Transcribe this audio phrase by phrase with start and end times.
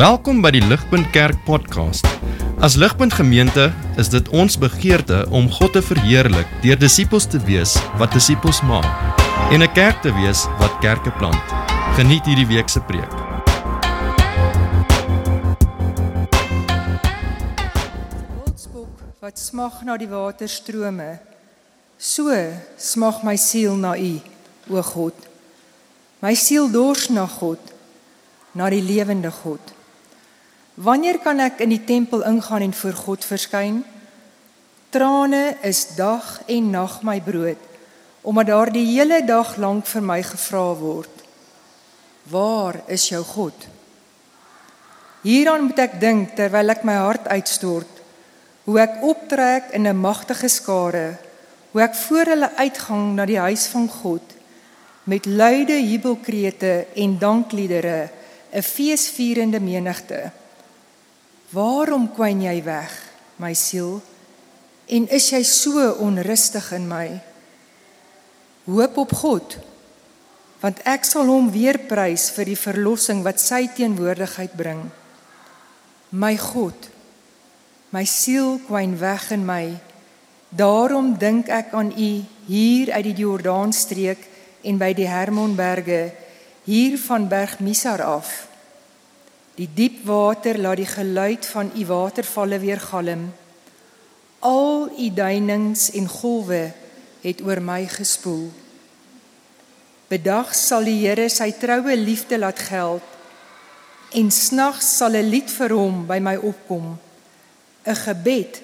[0.00, 2.06] Welkom by die Ligpunt Kerk podcast.
[2.64, 3.66] As Ligpunt Gemeente
[4.00, 8.88] is dit ons begeerte om God te verheerlik deur disippels te wees wat disippels maak
[9.52, 11.44] en 'n kerk te wees wat kerke plant.
[11.98, 13.12] Geniet hierdie week se preek.
[18.40, 21.18] Wildsbok wat smag na die waterstrome,
[21.98, 22.32] so
[22.76, 24.20] smag my siel na U,
[24.70, 25.14] o God.
[26.22, 27.60] My siel dors na God,
[28.52, 29.79] na die lewende God.
[30.80, 33.82] Wanneer kan ek in die tempel ingaan en voor God verskyn?
[34.88, 37.60] Trane is dag en nag my brood,
[38.24, 41.12] omdat daar die hele dag lank vir my gevra word.
[42.32, 43.68] Waar is jou God?
[45.20, 48.00] Hieraan moet ek dink terwyl ek my hart uitstort,
[48.64, 51.18] hoe ek optrek in 'n magtige skare,
[51.72, 54.24] hoe ek voor hulle uitgang na die huis van God
[55.04, 58.08] met luide jubelkrete en dankliedere,
[58.52, 60.39] 'n feesvierende menigte.
[61.50, 62.92] Waarom kwyn jy weg,
[63.42, 63.98] my siel?
[64.86, 67.08] En is jy so onrustig in my?
[68.70, 69.56] Hoop op God,
[70.62, 74.84] want ek sal hom weer prys vir die verlossing wat sy teenwoordigheid bring.
[76.14, 76.90] My God,
[77.90, 79.64] my siel kwyn weg in my.
[80.54, 82.10] Daarom dink ek aan U
[82.46, 84.22] hier uit die Jordaanstreek
[84.66, 86.12] en by die Hermonberge,
[86.66, 88.49] hier van Berg Misar af.
[89.58, 93.32] Die diep water laat die geluid van u watervalle weer galm.
[94.38, 96.72] Al u duinings en golwe
[97.20, 98.50] het oor my gespoel.
[100.08, 103.06] Bedag sal die Here sy troue liefde laat geld
[104.10, 106.98] en snags sal 'n lied vir hom by my opkom.
[107.86, 108.62] 'n Gebed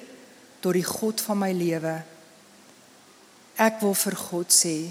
[0.60, 2.02] tot die God van my lewe.
[3.56, 4.90] Ek wil vir God sê: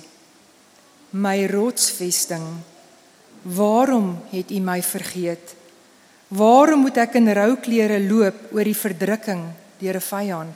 [1.12, 2.48] My rotsvesting,
[3.44, 5.56] waarom het U my vergeet?
[6.34, 9.44] Waarom moet ek in rouklere loop oor die verdrukking
[9.78, 10.54] deur 'n vyand?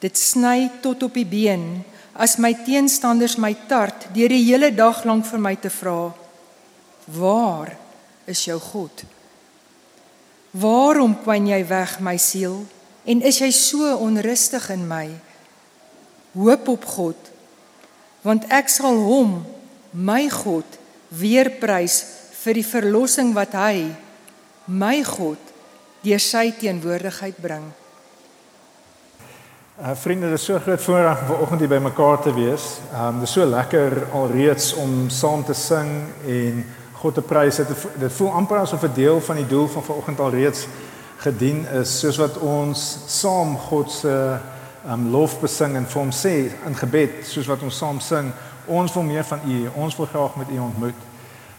[0.00, 1.84] Dit sny tot op die been
[2.14, 6.12] as my teenstanders my tart deur die hele dag lank vir my te vra:
[7.06, 7.76] Waar
[8.26, 9.04] is jou God?
[10.50, 12.66] Waarom kwyn jy weg my siel
[13.04, 15.08] en is jy so onrustig in my?
[16.34, 17.16] Hoop op God
[18.22, 19.46] want ek sal hom
[19.92, 20.66] my God
[21.08, 22.04] weer prys
[22.44, 23.96] vir die verlossing wat hy
[24.64, 25.38] my God
[26.02, 27.64] deur sy teenwoordigheid bring.
[29.80, 32.78] Uh vriende, dit is so groot voorreg om vanoggend hier by mekaar te wees.
[32.92, 35.88] Um dit is so lekker alreeds om saam te sing
[36.26, 36.64] en
[37.00, 37.56] God te prys.
[37.56, 40.66] Dit dit voel amper asof 'n deel van die doel van vanoggend alreeds
[41.16, 44.36] gedien is, soos wat ons saam God se
[44.88, 48.32] um lof besing en vir hom sê in gebed, soos wat ons saam sing,
[48.66, 51.09] ons wil meer van U, ons wil graag met U ontmoet.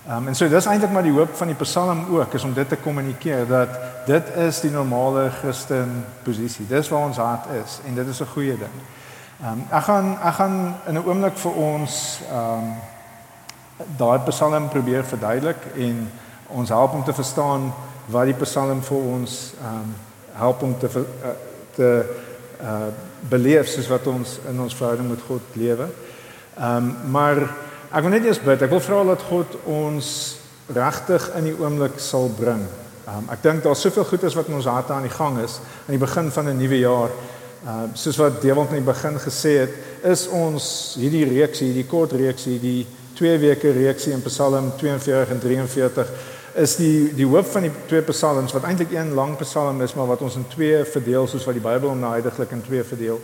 [0.10, 2.70] Um, en so dis eintlik maar die hoop van die Psalm ook is om dit
[2.70, 3.76] te kommunikeer dat
[4.08, 6.66] dit is die normale Christen posisie.
[6.68, 8.78] Dis waar ons hart is en dit is 'n goeie ding.
[9.42, 12.74] Ehm um, ek gaan ek gaan in 'n oomblik vir ons ehm um,
[13.98, 16.12] daai Psalm probeer verduidelik en
[16.48, 17.74] ons help om te verstaan
[18.06, 19.96] wat die Psalm vir ons ehm um,
[20.34, 21.30] help om te uh,
[21.76, 22.06] te
[22.62, 22.90] uh
[23.30, 25.88] beleef soos wat ons in ons verhouding met God lewe.
[26.58, 27.38] Ehm um, maar
[27.92, 28.62] Ek wil net eers bid.
[28.64, 30.08] Ek wil vra dat God ons
[30.72, 32.62] regtig in die oomblik sal bring.
[33.04, 35.98] Um, ek dink daar's soveel goedes wat in ons harte aan die gang is aan
[35.98, 37.12] die begin van 'n nuwe jaar.
[37.68, 39.74] Uh, soos wat Dewald in die begin gesê het,
[40.08, 42.88] is ons hierdie reeksie, hierdie kort reeksie, die
[43.20, 46.08] 2 weke reeksie in Psalm 42 en 43
[46.56, 50.08] is die die hoof van die twee psalms wat eintlik een lang psalm is maar
[50.08, 53.22] wat ons in twee verdeel soos wat die Bybel hom nou heiliglik in twee verdeel.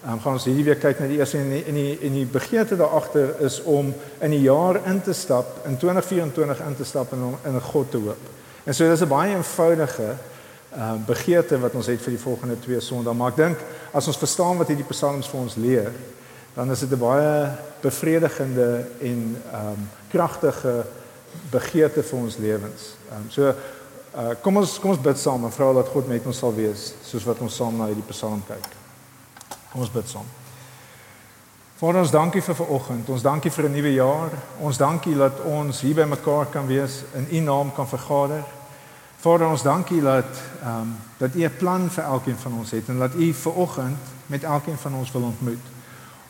[0.00, 2.24] Ehm um, gaan ons hierdie week kyk na die eerste en in die in die
[2.24, 3.90] begeerte daar agter is om
[4.24, 7.60] in die jaar in te stap in 2024 in te stap en om in 'n
[7.60, 8.22] God te hoop.
[8.64, 10.16] En so dis 'n baie eenvoudige
[10.72, 13.58] ehm um, begeerte wat ons het vir die volgende twee Sondae, maar ek dink
[13.92, 15.92] as ons verstaan wat hierdie psalms vir ons leer,
[16.54, 17.50] dan is dit 'n baie
[17.80, 20.84] bevredigende en ehm um, kragtige
[21.50, 22.96] begeerte vir ons lewens.
[23.10, 23.42] Ehm um, so
[24.16, 26.94] uh, kom ons kom ons bid saam en vra dat God met ons sal wees
[27.02, 28.79] soos wat ons saam na hierdie psalm kyk.
[29.70, 30.26] Kom ons bid saam.
[31.78, 33.08] Vader ons dankie vir vanoggend.
[33.08, 34.30] Ons dankie vir 'n nuwe jaar.
[34.60, 38.44] Ons dankie dat ons hier by mekaar kan wees in U naam kan vergader.
[39.16, 40.26] Vader ons dankie dat
[40.62, 43.98] ehm um, dat U 'n plan vir elkeen van ons het en dat U vanoggend
[44.26, 45.64] met elkeen van ons wil ontmoet.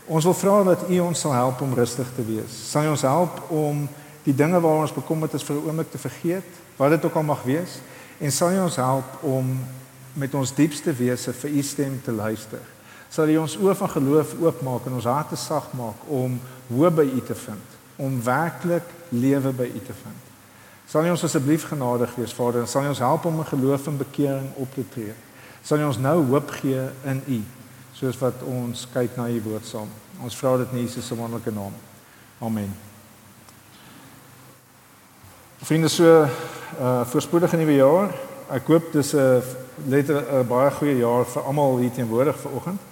[0.06, 2.70] Ons wil vra dat U ons sal help om rustig te wees.
[2.70, 3.88] Sal ons help om
[4.22, 7.22] die dinge waar ons bekommerd is vir 'n oomblik te vergeet, wat dit ook al
[7.22, 7.80] mag wees,
[8.18, 9.66] en sal ons help om
[10.12, 12.60] met ons diepste wese vir U stem te luister
[13.10, 16.38] sal U ons oë van geloof oopmaak en ons harte sag maak om
[16.70, 20.28] hoop by U te vind, om werklik lewe by U te vind.
[20.90, 23.86] Sal U ons asseblief genadig wees, Vader, en sal U ons help om 'n geloof
[23.86, 25.14] en bekering op te tree.
[25.62, 27.42] Sal U ons nou hoop gee in U,
[27.92, 29.88] soos wat ons kyk na U woord saam.
[30.22, 31.72] Ons vra dit in Jesus se wonderlike naam.
[32.40, 32.74] Amen.
[35.62, 36.28] Vriende, so
[36.80, 38.14] uh voorspoedige nuwe jaar.
[38.48, 39.42] Ek hoop dis 'n
[39.86, 42.89] letter 'n baie goeie jaar vir almal hier teenwoordig vanoggend.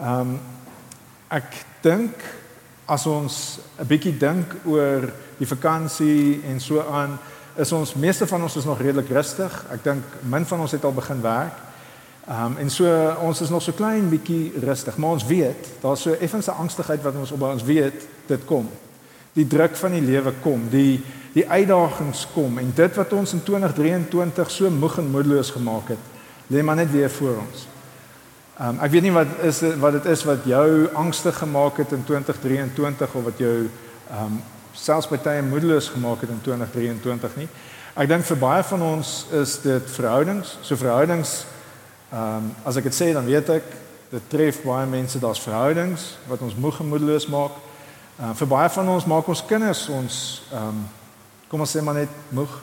[0.00, 0.38] Ehm um,
[1.32, 2.16] ek dink
[2.84, 7.18] as ons 'n bietjie dink oor die vakansie en so aan,
[7.56, 9.64] is ons meeste van ons is nog redelik rustig.
[9.70, 11.56] Ek dink min van ons het al begin werk.
[12.28, 12.86] Ehm um, en so
[13.20, 17.14] ons is nog so klein bietjie rustig, maar ons weet, daar's so effense angstigheid wat
[17.14, 18.68] ons op ons weet dit kom.
[19.32, 21.02] Die druk van die lewe kom, die
[21.32, 26.02] die uitdagings kom en dit wat ons in 2023 so moeg en moedeloos gemaak het,
[26.46, 27.71] lê maar net weer voor ons.
[28.58, 31.92] Ehm um, ek weet nie wat is wat dit is wat jou angstig gemaak het
[31.92, 33.68] in 2023 of wat jou
[34.10, 37.48] ehm um, selfs baie moedeloos gemaak het in 2023 nie.
[37.96, 40.58] Ek dink vir baie van ons is dit verhoudings.
[40.60, 41.46] So verhoudings
[42.10, 43.72] ehm um, as ek dit sê dan weet ek
[44.10, 47.56] dit tref baie mense daar's verhoudings wat ons moeg en moedeloos maak.
[48.18, 50.84] Ehm uh, vir baie van ons maak ons kinders ons ehm um,
[51.48, 52.60] kom ons sê maar net moeg.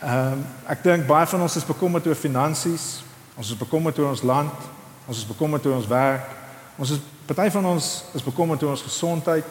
[0.00, 3.02] Ehm um, ek dink baie van ons is bekommerd oor finansies.
[3.36, 4.68] Ons is bekommerd oor ons land.
[5.06, 6.26] Ons is bekommerd oor ons werk.
[6.80, 9.46] Ons is party van ons is bekommerd oor ons gesondheid.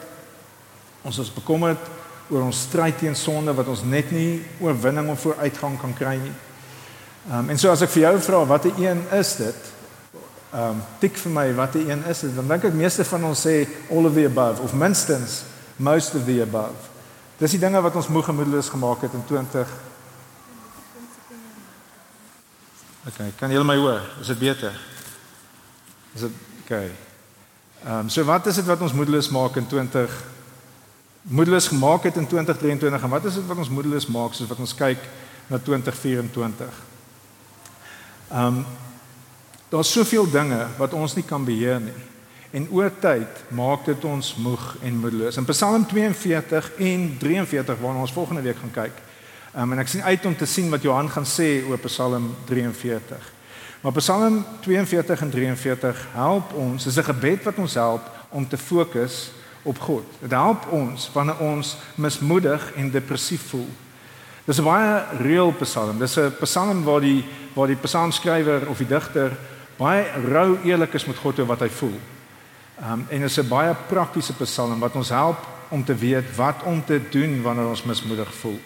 [1.06, 1.90] Ons is bekommerd
[2.30, 6.36] oor ons stryd teen sonde wat ons net nie oorwinning of vooruitgang kan kry nie.
[7.28, 9.70] Ehm um, en so as ek vir jou vra watter een is dit?
[10.52, 12.34] Ehm um, tik vir my watter een is dit?
[12.36, 15.42] Dan dink ek meeste van ons sê all of the above of minstens
[15.76, 16.88] most of the above.
[17.40, 19.68] Dis die dinge wat ons moeg en moedeloos gemaak het in 20
[23.00, 24.02] Okay, kan jy my hoor?
[24.20, 24.74] Is dit beter?
[26.12, 26.90] Is dit okay?
[27.80, 30.16] Ehm um, so wat is dit wat ons moedeloos maak in 20
[31.32, 34.60] moedeloos gemaak het in 2023 en wat is dit wat ons moedeloos maak soos wat
[34.60, 35.00] ons kyk
[35.48, 36.82] na 2024?
[38.28, 38.64] Ehm um,
[39.70, 41.96] daar's soveel dinge wat ons nie kan beheer nie.
[42.50, 45.36] En oor tyd maak dit ons moeg en moedeloos.
[45.40, 49.02] In Psalm 42 en 43 waarna ons volgende week gaan kyk,
[49.56, 53.32] Um, en ek sien uit om te sien wat Johan gaan sê oor Psalm 43.
[53.80, 58.58] Maar Psalm 42 en 43 help ons, dis 'n gebed wat ons help om te
[58.58, 59.32] fokus
[59.62, 60.04] op God.
[60.20, 63.68] Dit help ons wanneer ons mismoedig en depressief voel.
[64.44, 65.98] Dis 'n baie reël Psalm.
[65.98, 67.24] Dis 'n Psalm waar die
[67.54, 69.36] waar die psalmskrywer of die digter
[69.76, 71.98] baie rou eerlik is met God oor wat hy voel.
[72.80, 75.38] Um, en dit is 'n baie praktiese Psalm wat ons help
[75.68, 78.60] om te weet wat om te doen wanneer ons mismoedig voel.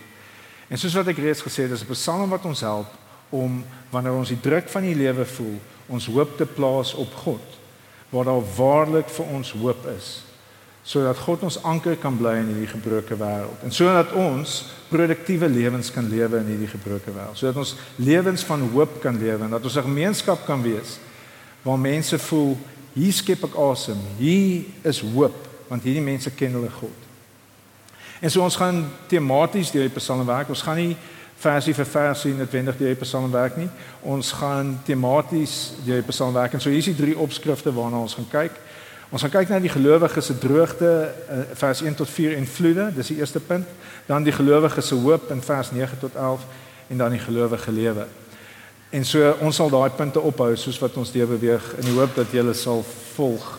[0.69, 2.91] En soos wat ek reeds gesê het, dis 'n psalm wat ons help
[3.31, 7.59] om wanneer ons die druk van die lewe voel, ons hoop te plaas op God,
[8.11, 10.25] waar daar waarlik vir ons hoop is,
[10.83, 13.63] sodat God ons anker kan bly in hierdie gebroke wêreld.
[13.63, 18.69] En sodat ons produktiewe lewens kan lewe in hierdie gebroke wêreld, sodat ons lewens van
[18.73, 20.99] hoop kan lewe en dat ons 'n gemeenskap kan wees
[21.63, 22.57] waar mense voel
[22.95, 25.35] hier skep ek asem, hier is hoop,
[25.69, 27.04] want hierdie mense ken hulle God.
[28.25, 30.49] En so ons gaan tematies deur die Psalme werk.
[30.49, 30.95] Ons gaan nie
[31.37, 33.69] versie vir versie noodwendig deur die Psalme werk nie.
[34.01, 36.57] Ons gaan tematies deur die Psalme werk.
[36.57, 38.57] En so hier is die drie opskrifte waarna ons gaan kyk.
[39.13, 42.89] Ons gaan kyk na die gelowiges se droogte eh, vers 1 tot 4 en vloede,
[42.97, 43.69] dis die eerste punt.
[44.09, 46.49] Dan die gelowiges se hoop in vers 9 tot 11
[46.95, 48.09] en dan die gelowige lewe.
[48.89, 52.17] En so ons sal daai punte ophou soos wat ons deur beweeg in die hoop
[52.17, 52.81] dat julle sal
[53.13, 53.59] volg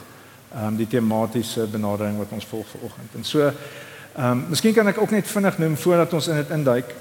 [0.56, 3.18] ehm um, die tematiese benadering wat ons volg vanoggend.
[3.20, 3.52] En so
[4.16, 6.94] Ehm um, miskien kan ek ook net vinnig noem voordat ons in dit induik.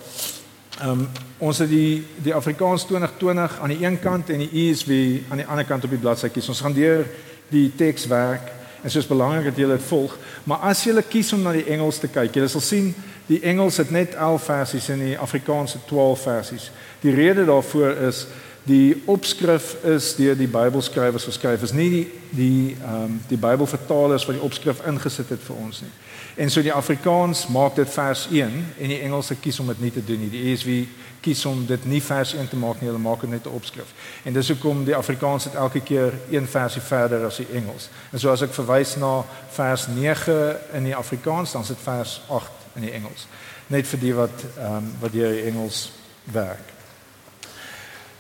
[0.81, 5.21] Ehm um, ons het die die Afrikaans 2020 aan die een kant en die ESV
[5.31, 6.49] aan die ander kant op die bladsy kies.
[6.49, 7.07] Ons gaan deur
[7.49, 8.51] die teks werk
[8.83, 10.17] en soos belangrik dat julle dit volg.
[10.45, 12.91] Maar as julle kies om na die Engels te kyk, julle sal sien
[13.27, 16.71] die Engels het net 11 versies en die Afrikaans het 12 versies.
[17.01, 18.27] Die rede daarvoor is
[18.65, 21.63] die opskrif is deur die Bybelskrywers geskryf.
[21.63, 25.85] Is nie die die ehm um, die Bybelvertalers wat die opskrif ingesit het vir ons
[25.87, 25.95] nie.
[26.35, 29.93] En so die Afrikaans maak dit vers 1 en die Engelse kies om dit nie
[29.93, 30.31] te doen nie.
[30.31, 30.87] Die ESV
[31.25, 33.95] kies om dit nie vers 1 te maak nie, hulle maak dit net 'n opskrif.
[34.23, 37.89] En dis hoekom die Afrikaans dit elke keer een versie verder as die Engels.
[38.11, 42.51] En so as ek verwys na vers 9 in die Afrikaans, dan sit vers 8
[42.75, 43.27] in die Engels.
[43.67, 46.69] Net vir die wat ehm um, wat deur die Engels werk.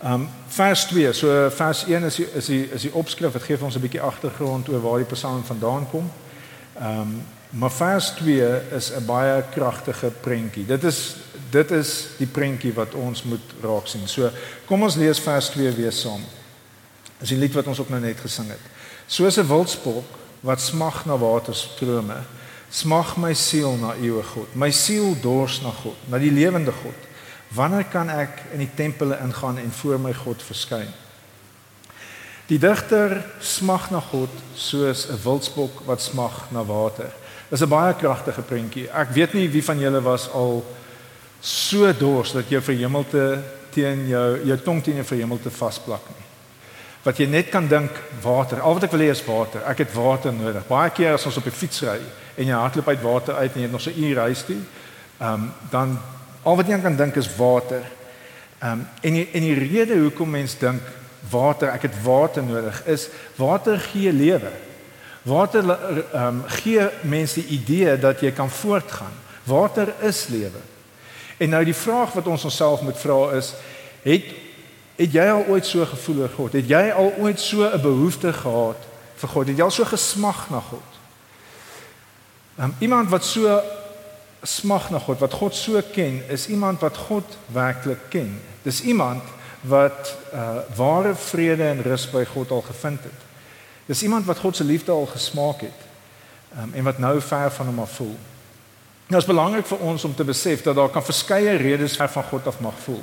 [0.02, 3.33] Ehm um, vers 2, so vers 1 is die, is die is die opskrif.
[3.33, 6.11] Dit gee vir ons 'n bietjie agtergrond oor waar die Psalm vandaan kom.
[6.78, 10.66] Ehm um, Maar vers 2 is 'n baie kragtige prentjie.
[10.66, 11.16] Dit is
[11.50, 14.08] dit is die prentjie wat ons moet raak sien.
[14.08, 14.30] So
[14.66, 16.25] kom ons lees vers 2 weer saam.
[17.18, 18.64] Dis die lied wat ons ook nou net gesing het.
[19.06, 20.04] Soos 'n wildspok
[20.40, 22.16] wat smag na waterstrome,
[22.75, 24.54] Smag my siel na U, o God.
[24.58, 27.06] My siel dors na God, na die lewende God.
[27.54, 30.88] Wanneer kan ek in die tempele ingaan en voor my God verskyn?
[32.50, 37.14] Die digter smag na God soos 'n wildsbok wat smag na water.
[37.49, 38.89] Dis 'n baie kragtige prentjie.
[38.91, 40.65] Ek weet nie wie van julle was al
[41.41, 46.25] so dors dat jy vir hemelte teen jou jou tong teen jou hemelte vasplak nie.
[47.05, 47.91] Wat jy net kan dink
[48.23, 48.61] water.
[48.61, 49.61] Al wat ek wil hê is water.
[49.69, 50.67] Ek het water nodig.
[50.67, 52.01] Baie keer as ons op 'n fiets ry
[52.37, 54.61] en jy hardloop uit water uit en jy het nog so 'n uur reis toe,
[55.21, 55.99] ehm um, dan
[56.43, 57.83] al wat jy kan dink is water.
[58.59, 60.83] Ehm um, en die, en die rede hoekom mens dink
[61.31, 64.51] water, ek het water nodig is water gee lewe.
[65.25, 69.12] Water ehm um, gee mense die idee dat jy kan voortgaan.
[69.45, 70.61] Water is lewe.
[71.37, 73.54] En nou die vraag wat ons onsself moet vra is
[74.02, 74.25] het
[74.95, 76.52] het jy al ooit so gevoel oor God?
[76.52, 78.85] Het jy al ooit so 'n behoefte gehad
[79.16, 79.47] vir God?
[79.47, 80.90] Het jy al so gesmag na God?
[82.61, 83.61] Um, iemand wat so
[84.43, 88.40] smag na God, wat God so ken, is iemand wat God werklik ken.
[88.62, 89.23] Dis iemand
[89.61, 93.24] wat uh ware vrede en rus by God al gevind het.
[93.87, 95.81] Dis iemand wat God se liefde al gesmaak het.
[96.59, 98.17] Um, en wat nou ver van hom af voel.
[99.07, 102.25] Nou is belangrik vir ons om te besef dat daar kan verskeie redes ver van
[102.25, 103.03] God af mag voel.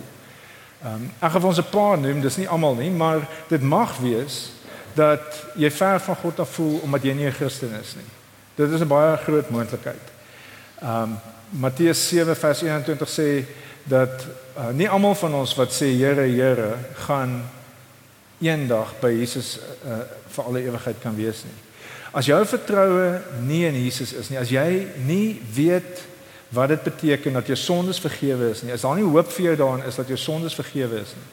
[0.81, 3.97] Ehm um, ek gaan ons 'n paar noem, dis nie almal nie, maar dit mag
[3.97, 4.51] wees
[4.93, 8.09] dat jy ver van God af voel omdat jy nie 'n Christen is nie.
[8.55, 10.07] Dit is 'n baie groot moontlikheid.
[10.81, 11.19] Ehm um,
[11.49, 13.45] Matteus 7 vers 21 sê
[13.83, 17.49] dat uh, nie almal van ons wat sê Here Here gaan
[18.41, 20.01] eendag by Jesus uh,
[20.33, 21.57] vir alle ewigheid kan wees nie.
[22.11, 26.01] As jou vertroue nie in Jesus is nie, as jy nie weet
[26.51, 29.53] wat dit beteken dat jou sondes vergewe is nie, as daar nie hoop vir jou
[29.61, 31.29] daarin is dat jou sondes vergewe is nie.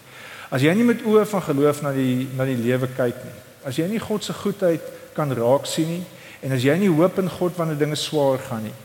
[0.55, 3.35] As jy nie met oë van geloof na die na die lewe kyk nie.
[3.67, 4.85] As jy nie God se goedheid
[5.17, 6.05] kan raak sien nie
[6.47, 8.77] en as jy nie hoop in God wanneer dinge swaar gaan nie.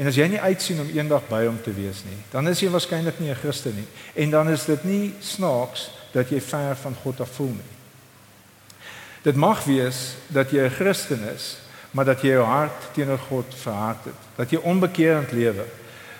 [0.00, 2.70] En as jy nie uitsien om eendag by hom te wees nie, dan is jy
[2.72, 3.86] waarskynlik nie 'n Christen nie.
[4.14, 7.70] En dan is dit nie snaaks dat jy ver van God af voel nie.
[9.22, 11.58] Dit mag wees dat jy 'n Christen is,
[11.90, 15.64] maar dat jy jou hart teenoor God verhard het, dat jy onbekeerd lewe.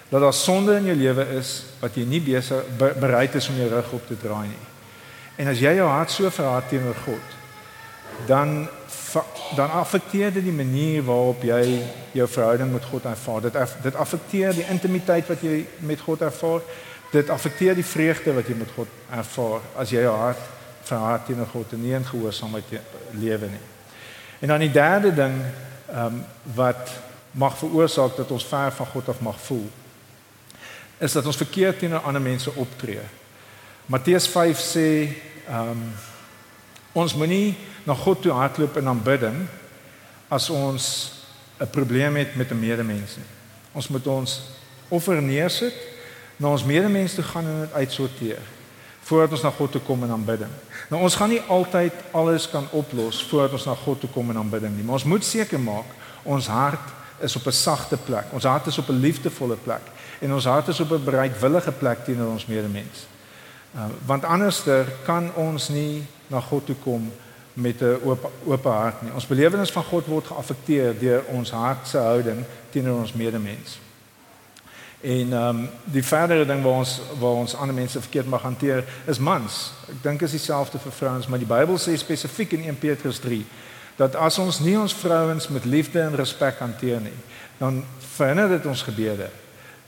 [0.08, 3.68] Dat daar sonde in jou lewe is wat jy nie besig bereid is om jou
[3.68, 4.66] rug op te draai nie.
[5.36, 7.26] En as jy jou hart so verhard teenoor God,
[8.26, 8.68] dan
[9.56, 11.80] dan affekteer dit die manier waarop jy
[12.14, 13.40] jou verhouding met God ervaar.
[13.40, 16.60] Dit dit affekteer die intimiteit wat jy met God ervaar.
[17.10, 20.48] Dit affekteer die vreugde wat jy met God ervaar as jy jou hart
[20.86, 22.72] verhard teenoor God en nie in gehoorsaamheid
[23.18, 23.66] lewe nie.
[24.40, 25.36] En dan die derde ding
[25.90, 26.24] ehm um,
[26.54, 26.90] wat
[27.30, 29.68] mag veroorsaak dat ons ver van God af mag voel
[30.98, 33.02] is dat ons verkeerd teenoor ander mense optree.
[33.86, 34.86] Matteus 5 sê
[35.48, 35.84] ehm um,
[36.92, 37.54] ons moenie
[37.86, 39.46] na God toe hardloop in aanbidding
[40.28, 41.12] as ons
[41.60, 43.30] 'n probleem het met 'n medemens nie.
[43.72, 44.40] Ons moet ons
[44.88, 45.74] offer neersit,
[46.40, 48.40] na ons medemens toe gaan en dit uitsorteer
[49.10, 50.50] voordat ons na God toe kom in aanbidding.
[50.88, 54.38] Nou ons gaan nie altyd alles kan oplos voordat ons na God toe kom in
[54.38, 55.88] aanbidding nie, maar ons moet seker maak
[56.22, 58.32] ons hart is op 'n sagte plek.
[58.32, 59.82] Ons hart is op 'n liefdevolle plek
[60.20, 63.06] en ons hart is op 'n bereidwillige plek teenoor ons medemens.
[63.74, 67.12] Uh, want anderster kan ons nie na God toe kom
[67.52, 69.12] met 'n oop oop hart nie.
[69.12, 73.89] Ons belewenis van God word geaffekteer deur ons hart se houding teenoor ons medemens.
[75.00, 78.84] En ehm um, die verdere ding waar ons waar ons ander mense verkeerd mag hanteer
[79.06, 79.72] is mans.
[79.88, 83.44] Ek dink is dieselfde vir vrouens, maar die Bybel sê spesifiek in 1 Petrus 3
[83.96, 87.16] dat as ons nie ons vrouens met liefde en respek hanteer nie,
[87.58, 87.82] dan
[88.14, 89.26] verhinder dit ons gebede.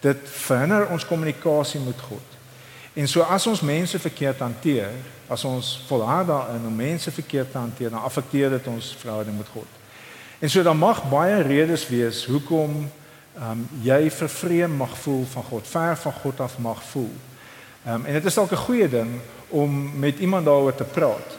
[0.05, 2.37] Dit verhinder ons kommunikasie met God.
[2.93, 4.91] En so as ons mense verkeerd hanteer,
[5.33, 9.49] as ons volhard daarin om mense verkeerd te hanteer, dan affekteer dit ons verhouding met
[9.55, 9.81] God.
[10.39, 12.91] En so dan mag baie redes wees hoekom
[13.37, 17.13] um, jy vervreem mag voel van God, ver van God af mag voel.
[17.85, 21.39] Ehm um, en dit is dalk 'n goeie ding om met iemand daaroor te praat.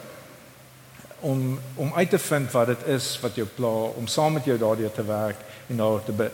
[1.20, 4.58] Om om uit te vind wat dit is wat jou pla, om saam met jou
[4.58, 6.34] daardeur te werk en daaroor te bid.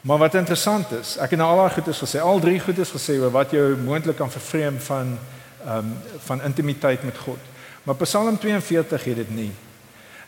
[0.00, 3.18] Maar wat interessant is, ek het nou al daai goedes gesê, al drie goedes gesê
[3.20, 5.18] oor wat jou moontlik kan vervreem van
[5.66, 7.38] ehm um, van intimiteit met God.
[7.82, 9.52] Maar Psalm 42 het dit nie.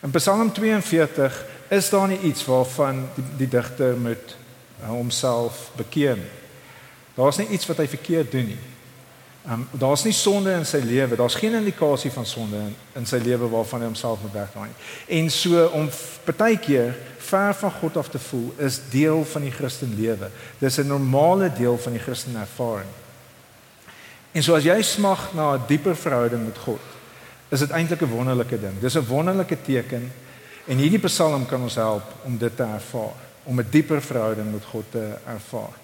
[0.01, 4.35] In Psalm 42 is daar nie iets waarvan die, die digter moet
[4.81, 6.33] uh, homself bekeer nie.
[7.15, 8.63] Daar's nie iets wat hy verkeerd doen nie.
[9.47, 11.15] Um, daar's nie sonde in sy lewe.
[11.15, 14.89] Daar's geen indikasie van sonde in, in sy lewe waarvan hy homself moet wegdraai nie.
[15.19, 15.87] En so om
[16.27, 16.91] partykeer
[17.27, 20.29] ver van God af te voel is deel van die Christen lewe.
[20.59, 22.91] Dis 'n normale deel van die Christen ervaring.
[24.31, 26.83] En so as jy smag na 'n dieper verhouding met God,
[27.49, 28.79] is dit eintlik 'n wonderlike ding.
[28.79, 30.11] Dis 'n wonderlike teken
[30.67, 33.15] En hierdie Psalm kan ons help om dit te ervaar,
[33.47, 35.75] om 'n dieper verhouding met God te ervaar.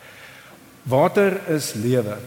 [0.84, 2.18] Water is lewe.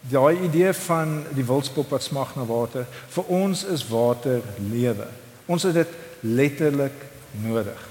[0.00, 5.06] Daai idee van die wildspop wat smag na water, vir ons is water lewe.
[5.46, 5.88] Ons het dit
[6.20, 6.96] letterlik
[7.30, 7.88] nodig.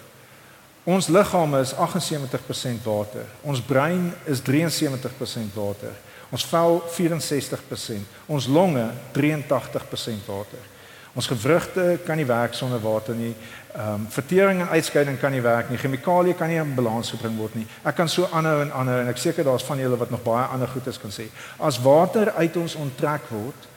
[0.83, 3.25] Ons liggame is 78% water.
[3.41, 5.93] Ons brein is 73% water.
[6.29, 8.01] Ons vel 64%.
[8.25, 10.72] Ons longe 83% water.
[11.13, 13.35] Ons gewrigte kan nie werk sonder water nie.
[13.73, 15.77] Ehm um, vertering en uitskeiding kan nie werk nie.
[15.77, 17.67] Chemikalieë kan nie in balans gebring word nie.
[17.85, 20.45] Ek kan so aanhou en aanhou en ek seker daar's van julle wat nog baie
[20.45, 21.27] ander goedes kan sê.
[21.57, 23.69] As water uit ons onttrek word,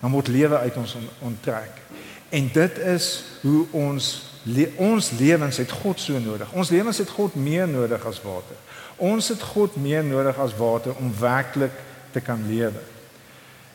[0.00, 1.78] dan word lewe uit ons onttrek.
[2.30, 3.08] En dit is
[3.42, 4.10] hoe ons
[4.42, 6.52] le ons lewens het God so nodig.
[6.52, 8.56] Ons lewens het God meer nodig as water.
[8.96, 11.76] Ons het God meer nodig as water om werklik
[12.12, 12.82] te kan lewe.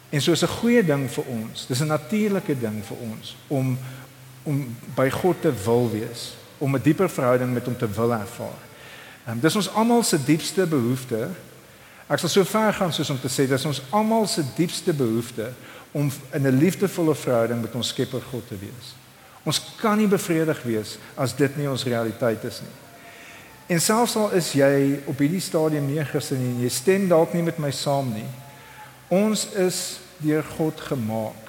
[0.09, 1.65] En so is 'n goeie ding vir ons.
[1.67, 3.77] Dis 'n natuurlike ding vir ons om
[4.43, 8.61] om by God te wil wees, om 'n dieper verhouding met hom te wil ervaar.
[9.25, 11.29] En um, dis ons almal se diepste behoefte.
[12.07, 15.49] Ek sal so ver gaan soos om te sê dis ons almal se diepste behoefte
[15.91, 18.95] om in 'n liefdevolle verhouding met ons Skepper God te wees.
[19.43, 22.75] Ons kan nie bevredig wees as dit nie ons realiteit is nie.
[23.75, 27.43] En selfs al is jy op hierdie stadium nie Christen nie, jy stem dalk nie
[27.43, 28.27] met my saam nie.
[29.07, 31.43] Ons is deur God gemaak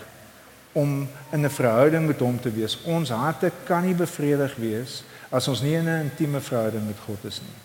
[0.72, 2.78] om in 'n verhouding met hom te wees.
[2.84, 7.24] Ons harte kan nie bevredig wees as ons nie in 'n intieme verhouding met God
[7.24, 7.58] is nie.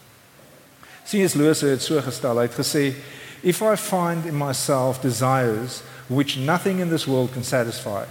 [1.03, 1.33] C.S.
[1.33, 2.93] Lewis het so gestel, hy het gesê,
[3.41, 8.03] "If I find in myself desires which nothing in this world can satisfy,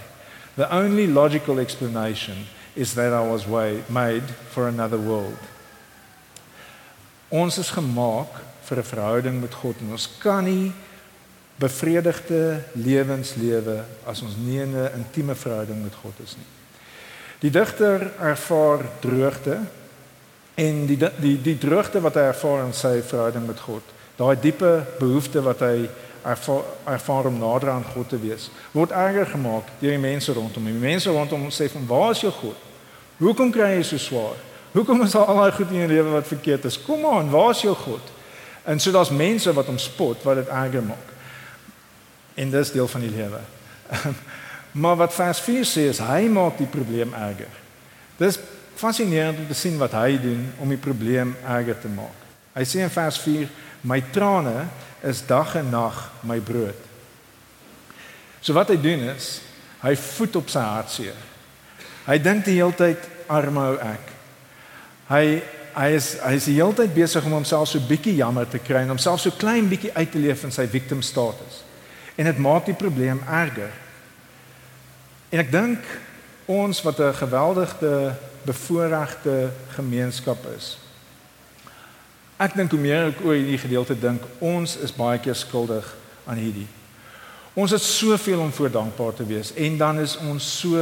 [0.55, 2.45] The only logical explanation
[2.75, 5.37] is that I was way, made for another world.
[7.31, 8.27] Ons is gemaak
[8.67, 10.73] vir 'n verhouding met God en ons kan nie
[11.61, 16.49] bevredigde lewens lewe as ons nie in 'n intieme verhouding met God is nie.
[17.41, 19.57] Die digter ervaar droogte
[20.55, 23.83] en die die die droogte wat hy ervaar in sy verhouding met God,
[24.15, 25.89] daai diepe behoefte wat hy
[26.23, 28.49] ervaar, ervaar om nader aan God te wees.
[28.71, 30.71] Word erger gemaak deur die mense rondom hom.
[30.71, 32.57] Die mense rondom hom sê van waar is jou God?
[33.17, 34.37] Hoekom kry jy so swaar?
[34.71, 36.79] Hoekom is al daai goed in jou lewe wat verkeerd is?
[36.81, 38.13] Kom aan, waar is jou God?
[38.63, 41.09] En so daar's mense wat hom spot wat dit erger maak.
[42.35, 43.39] En dis deel van die lewe.
[44.83, 47.51] maar wat vers 4 sê is hy maak die probleem erger.
[48.17, 48.39] Dis
[48.79, 52.17] fascinerend om te sien wat hy doen om die probleem erger te maak.
[52.55, 53.49] Hy sê in vers 4:
[53.81, 54.69] "My trane
[55.01, 56.77] is dag en nag my brood.
[58.41, 59.39] So wat hy doen is,
[59.81, 61.17] hy voet op sy hartseer.
[62.05, 64.13] Hy dink die hele tyd armou ek.
[65.11, 65.25] Hy
[65.71, 68.81] hy is hy is die hele tyd besig om homself so bietjie jammer te kry
[68.83, 71.50] en homself so klein bietjie uit te leef in sy victim status.
[72.15, 73.71] En dit maak die probleem erger.
[75.29, 75.79] En ek dink
[76.45, 80.77] ons wat 'n geweldige bevoorregte gemeenskap is,
[82.41, 85.85] Ek dink hoe meer ek oor hierdie gedeelte dink, ons is baie keer skuldig
[86.25, 86.65] aan hierdie.
[87.53, 90.79] Ons het soveel om voor dankbaar te wees en dan is ons so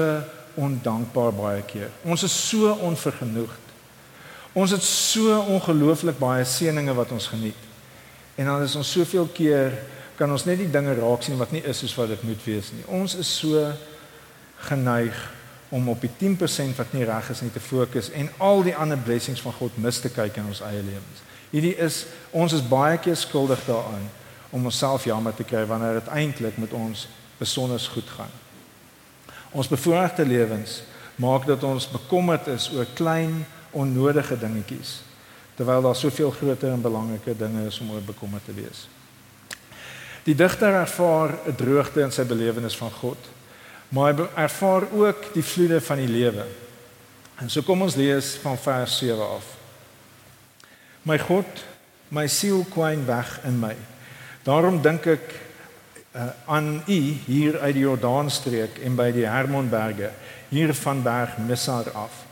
[0.60, 1.90] ondankbaar baie keer.
[2.08, 3.74] Ons is so onvergenoegd.
[4.56, 7.68] Ons het so ongelooflik baie seënings wat ons geniet.
[8.40, 9.76] En dan is ons soveel keer
[10.20, 12.74] kan ons net die dinge raak sien wat nie is soos wat dit moet wees
[12.76, 12.84] nie.
[12.92, 13.70] Ons is so
[14.68, 15.16] geneig
[15.72, 19.00] om op die 10% wat nie reg is nie te fokus en al die ander
[19.00, 21.24] blessings van God mis te kyk in ons eie lewens.
[21.54, 22.04] Hierdie is
[22.36, 24.10] ons is baie keer skuldig daaraan
[24.52, 27.08] om onsself jammer te kry wanneer dit eintlik met ons
[27.40, 28.36] besonder goed gaan.
[29.56, 30.82] Ons bevoorregte lewens
[31.16, 35.00] maak dat ons bekommerd is oor klein onnodige dingetjies
[35.56, 38.88] terwyl daar soveel groter en belangriker dinge is om oor bekommerd te wees.
[40.24, 43.18] Die digter ervaar 'n droogte in sy belewenis van God,
[43.90, 46.46] maar hy ervaar ook die vloede van die lewe.
[47.40, 49.46] En so kom ons lees van vers 7 af.
[51.02, 51.64] My God,
[52.08, 53.76] my siel kwyn weg in my.
[54.44, 55.30] Daarom dink ek
[56.16, 60.12] uh, aan U hier uit die Jordaanstreek en by die Hermonberge,
[60.50, 62.26] hier van berg Missar af.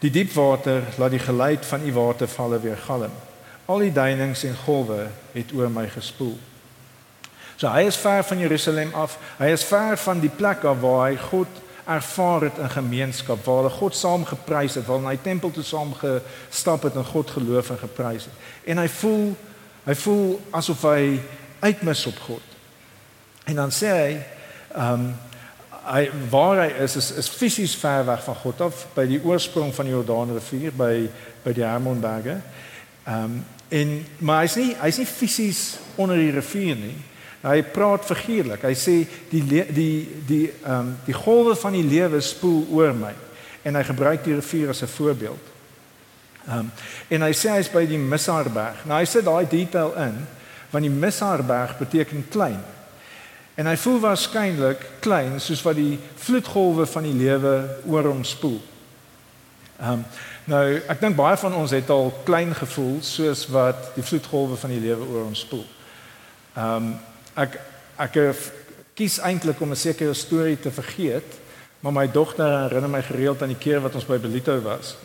[0.00, 3.12] Die diep water laat die geluid van U watervalle weer galm.
[3.70, 6.38] Al die duinings en golwe het oor my gespoel.
[7.60, 9.18] So hy is ver van Jerusalem af.
[9.36, 13.72] Hy is ver van die plek waar hy God ervaar het in gemeenskap waar hulle
[13.74, 17.30] God saam geprys het, waar hulle na die tempel toe saam gestap het en God
[17.36, 18.46] geloof en geprys het.
[18.64, 19.26] En hy voel
[19.84, 20.24] hy voel
[20.56, 21.18] asof hy
[21.60, 22.56] uitmis op God.
[23.44, 25.10] En dan sê hy ehm um,
[25.90, 29.72] hy waar hy is is, is fisies ver weg van God af by die oorsprong
[29.74, 30.94] van die Jordaanrivier by
[31.44, 32.40] by die Hermonberge.
[33.04, 35.62] Ehm um, en maar hy's nie hy's nie fisies
[36.00, 36.96] onder die rivier nie.
[37.40, 38.64] Hy praat figuurlik.
[38.68, 38.96] Hy sê
[39.30, 39.94] die die
[40.28, 43.14] die ehm um, die golwe van die lewe spoel oor my
[43.64, 45.46] en hy gebruik die rivier as 'n voorbeeld.
[46.48, 46.70] Um,
[47.08, 48.84] en hy sê hy's by die Missaarberg.
[48.84, 50.26] Nou hy sit daai detail in
[50.70, 52.60] want die Missaarberg beteken klein.
[53.54, 57.54] En hy voel waarskynlik klein soos wat die vloedgolwe van die lewe
[57.86, 58.60] oor hom spoel.
[59.80, 60.04] Ehm um,
[60.44, 64.70] nou ek dink baie van ons het al klein gevoel soos wat die vloedgolwe van
[64.70, 65.66] die lewe oor ons spoel.
[66.54, 66.98] Ehm um,
[67.34, 67.60] ek
[68.00, 68.16] ek
[68.94, 71.38] kies eintlik om 'n sekere storie te vergeet,
[71.80, 74.96] maar my dogter herinner my gereeld aan die keer wat ons by Belito was.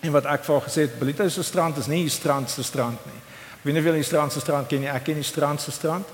[0.00, 2.62] En wat ek vir haar gesê het, Belito se strand is nie die strand se
[2.62, 3.20] strand nie.
[3.58, 4.88] Ek weet nie of jy die strand se strand ken nie.
[4.88, 6.06] Ek ken die strand se strand.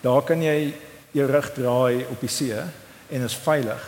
[0.00, 0.74] Daar kan jy
[1.12, 2.62] jou rug draai op die see
[3.10, 3.82] en is veilig.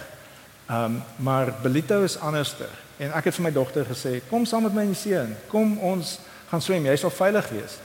[0.67, 2.71] Ehm um, maar Belito is anderster.
[2.99, 5.37] En ek het vir my dogter gesê, "Kom saam met my in die see in.
[5.49, 6.19] Kom ons
[6.51, 6.87] gaan swem.
[6.87, 7.79] Jy sal veilig wees."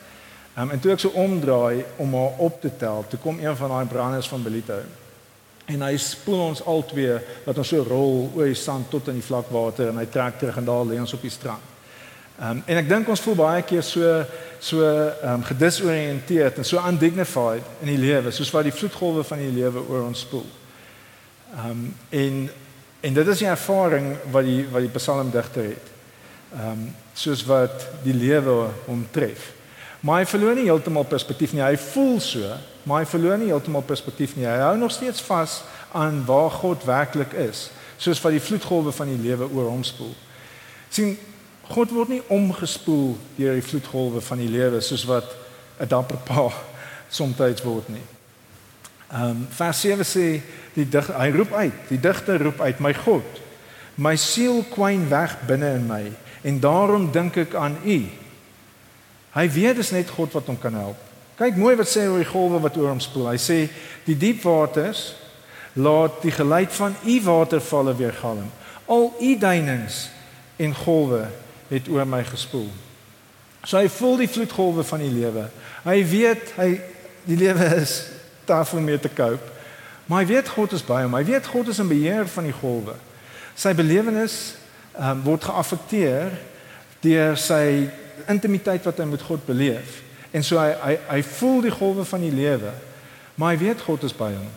[0.57, 3.69] Um, en toe ek so omdraai om haar op te tel, toe kom een van
[3.69, 4.79] daai branders van Belito.
[5.69, 9.19] En hy spoel ons al twee wat ons so rol oor die sand tot in
[9.19, 11.75] die vlak water en hy trek terug en daar lê ons op die strand.
[12.39, 14.23] Um, en ek dink ons voel baie keer so
[14.63, 19.53] so um, gedisoriënteerd en so undignified in die lewe, soos wat die vloedgolwe van die
[19.55, 20.47] lewe oor ons spoel.
[21.65, 22.49] Um, en
[22.99, 25.93] en dit is die ervaring wat die wat die psalmdigter het.
[26.55, 29.49] Ehm um, soos wat die lewe hom tref.
[29.99, 31.63] Maar hy verloor nie heeltemal perspektief nie.
[31.63, 32.53] Hy voel so,
[32.87, 34.47] maar hy verloor nie heeltemal perspektief nie.
[34.47, 39.11] Hy hou nog steeds vas aan waar God werklik is, soos wat die vloedgolwe van
[39.11, 40.15] die lewe oor hom spoel.
[40.89, 41.17] sien
[41.69, 45.35] God word nie omgespoel deur die vloedgolwe van die lewe soos wat
[45.79, 46.49] 'n dapper pa
[47.09, 48.05] soms word nie.
[49.11, 50.41] Ehm um, vers 7 sê
[50.73, 53.25] die dig hy roep uit, die digter roep uit, my God,
[53.95, 57.99] my siel kwyn weg binne in my en daarom dink ek aan U.
[59.35, 61.07] Hy weet dis net God wat hom kan help.
[61.39, 63.29] Kyk mooi wat sê oor die golwe wat oor hom spoel.
[63.31, 63.59] Hy sê
[64.07, 65.13] die diep waters
[65.79, 68.49] laat die geluid van U watervalle weer galm.
[68.89, 70.07] Al U duinings
[70.59, 71.27] en golwe
[71.69, 72.67] het oor my gespoel.
[73.63, 75.45] So hy voel die vloedgolwe van die lewe.
[75.85, 76.69] Hy weet hy
[77.27, 78.01] die lewe is
[78.49, 79.55] taaf om mee te cope.
[80.09, 81.13] Maar hy weet God is by hom.
[81.13, 82.95] Hy weet God is in beheer van die golwe.
[83.59, 84.39] Sy belewenis
[84.97, 86.33] um, word geaffekteer
[87.03, 87.63] deur sy
[88.29, 89.99] intimiteit wat hy met God beleef.
[90.31, 92.73] En so hy hy hy voel die golwe van die lewe.
[93.39, 94.49] Maar hy weet God is by hom.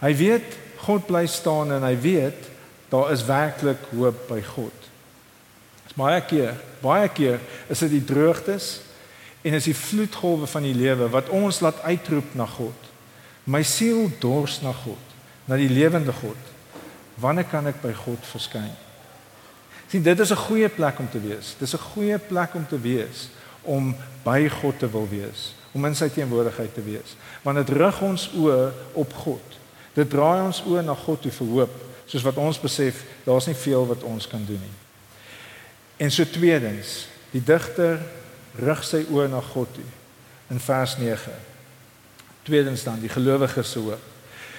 [0.00, 2.46] Hy weet God bly staan en hy weet
[2.88, 4.86] daar is werklik hoop by God.
[5.98, 8.78] Baie keer, baie keer is dit die droogtes
[9.42, 12.86] en is die vloedgolwe van die lewe wat ons laat uitroep na God.
[13.48, 15.16] My siel dors na God,
[15.48, 16.52] na die lewende God.
[17.18, 18.70] Wanneer kan ek by God verskyn?
[19.88, 21.54] Sien, dit is 'n goeie plek om te wees.
[21.58, 23.28] Dis 'n goeie plek om te wees
[23.62, 27.16] om by God te wil wees, om in sy teenwoordigheid te wees.
[27.42, 29.58] Want dit rig ons oë op God.
[29.92, 31.70] Dit draai ons oë na God toe vir hoop,
[32.06, 34.76] soos wat ons besef, daar's nie veel wat ons kan doen nie.
[35.96, 38.00] En so tweedens, die digter
[38.54, 39.88] rig sy oë na God toe
[40.50, 41.32] in vers 9.
[42.42, 44.00] Tweedens dan die gelowiges se hoop.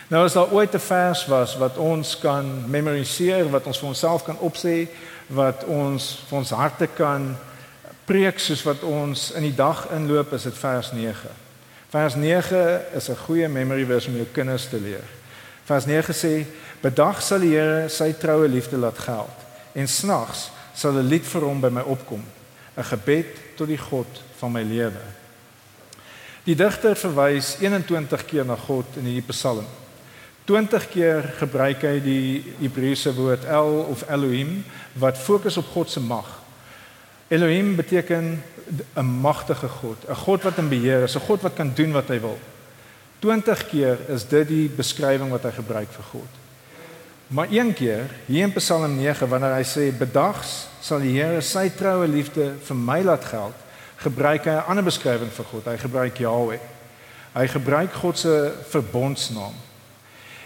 [0.10, 4.24] Nou as daar ooit 'n vers was wat ons kan memoriseer, wat ons vir onsself
[4.24, 4.88] kan opsê,
[5.30, 7.30] wat ons vir ons harte kan
[8.10, 11.30] preek soos wat ons in die dag inloop, is dit vers 9.
[11.90, 12.62] Vers 9
[12.98, 15.06] is 'n goeie memory verse om jou kinders te leer.
[15.66, 16.46] Vers 9 sê:
[16.82, 19.38] "Bedag sal die Here sy troue liefde laat geld
[19.74, 22.24] en snags sal 'n lied vir hom by my opkom,
[22.78, 24.08] 'n gebed tot die God
[24.40, 25.02] van my lewe.
[26.44, 29.66] Die digter verwys 21 keer na God in hierdie Psalm.
[30.50, 34.64] 20 keer gebruik hy die Hebreëse woord El of Elohim
[34.98, 36.26] wat fokus op God se mag.
[37.30, 38.42] Elohim beteken
[38.98, 42.08] 'n magtige God, 'n God wat in beheer is, 'n God wat kan doen wat
[42.08, 42.40] hy wil.
[43.20, 46.34] 20 keer is dit die beskrywing wat hy gebruik vir God.
[47.28, 51.70] Maar een keer, hier in Psalm 9, wanneer hy sê bedags sal die Here sy
[51.70, 53.56] troue liefde vir my laat geld,
[53.98, 55.66] gebruik hy 'n ander beskrywing vir God.
[55.66, 56.60] Hy gebruik Jahweh.
[57.36, 59.69] Hy gebruik God se verbondsnaam.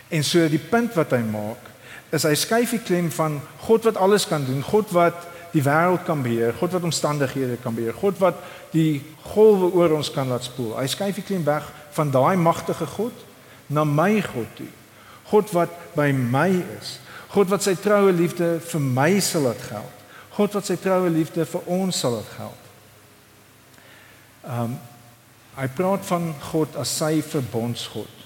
[0.09, 1.69] En so die punt wat hy maak,
[2.13, 6.05] is hy skuif die klem van God wat alles kan doen, God wat die wêreld
[6.05, 8.39] kan beheer, God wat omstandighede kan beheer, God wat
[8.73, 9.01] die
[9.33, 10.75] golwe oor ons kan laat spoel.
[10.77, 13.25] Hy skuif die klem weg van daai magtige God
[13.73, 14.69] na my God toe.
[15.29, 16.97] God wat by my is.
[17.33, 20.01] God wat sy troue liefde vir my sal laat geld.
[20.33, 22.73] God wat sy troue liefde vir ons sal laat geld.
[24.43, 24.81] Um
[25.53, 28.22] hy praat van God as sy verbondsgod.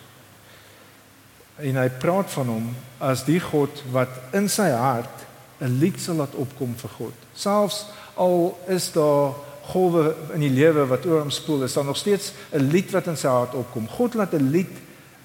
[1.57, 5.25] En hy praat van hom as die God wat in sy hart
[5.59, 7.13] 'n lied sal laat opkom vir God.
[7.33, 9.33] Selfs al is daar
[9.73, 13.07] golwe in die lewe wat oor hom spoel, is daar nog steeds 'n lied wat
[13.07, 13.87] in sy hart opkom.
[13.87, 14.75] God laat 'n lied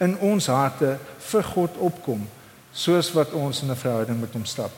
[0.00, 2.28] in ons harte vir God opkom
[2.72, 4.70] soos wat ons in 'n verhouding met hom stap.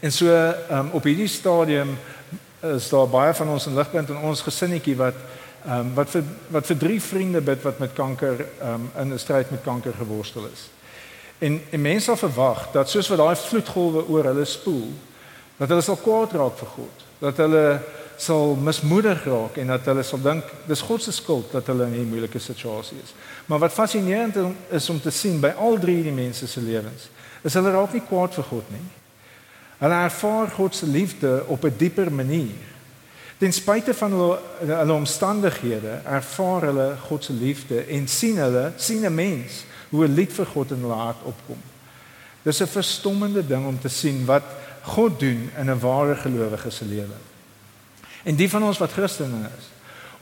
[0.00, 1.98] En so um, op hierdie stadium
[2.60, 5.14] is daar baie van ons in ligpunt en ons gesinnetjie wat
[5.64, 9.12] ehm um, wat vir wat vir drie vriende bid wat met kanker ehm um, in
[9.12, 10.70] 'n stryd met kanker geworstel is.
[11.38, 14.92] En, en mense sal verwag dat soos wat daai vloedgolwe oor hulle spoel,
[15.56, 17.80] dat hulle sal kwaad raak vir God, dat hulle
[18.20, 21.94] sal mismoedig raak en dat hulle sal dink dis God se skuld dat hulle in
[21.96, 23.14] hierdie moeilike situasie is.
[23.48, 24.36] Maar wat fascinerend
[24.68, 27.08] is om te sien by al drie die mense se lewens,
[27.42, 28.84] is hulle raak nie kwaad vir God nie.
[29.80, 32.68] Hulle ervaar God se liefde op 'n dieper manier.
[33.40, 39.04] Ten spyte van hulle, hulle omstandighede, ervaar hulle God se liefde en sien hulle, sien
[39.04, 41.56] 'n mens hoe 'n lied vir God in hulle hart opkom.
[42.42, 44.42] Dis 'n verstommende ding om te sien wat
[44.82, 47.16] God doen in 'n ware gelowige se lewe.
[48.22, 49.64] En die van ons wat Christene is,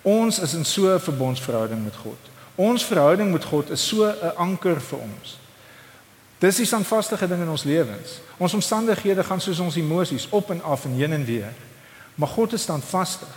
[0.03, 2.19] ons is in so 'n verbondsverhouding met God.
[2.55, 5.39] Ons verhouding met God is so 'n anker vir ons.
[6.39, 8.21] Dis die standvaste ding in ons lewens.
[8.37, 11.53] Ons omstandighede gaan soos ons emosies op en af en heen en weer.
[12.19, 13.35] Maar God is standvastig.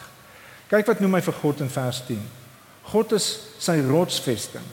[0.72, 2.22] Kyk wat noem hy vir God in vers 10.
[2.90, 3.28] God is
[3.62, 4.66] sy rotsvesting.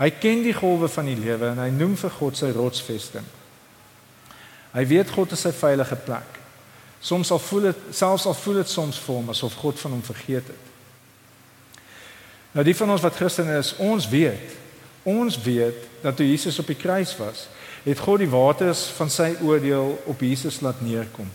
[0.00, 3.26] Hy ken die golwe van die lewe en hy noem vir God sy rotsvesting.
[4.74, 6.38] Hy weet God is sy veilige plek.
[7.04, 10.02] Soms al voel dit selfs al voel dit soms vir hom asof God van hom
[10.04, 10.66] vergeet het.
[12.56, 14.56] Nou die van ons wat Christene is, ons weet,
[15.06, 17.46] ons weet dat toe Jesus op die kruis was,
[17.84, 21.28] het God die waters van sy oordeel op Jesus laat neerkom.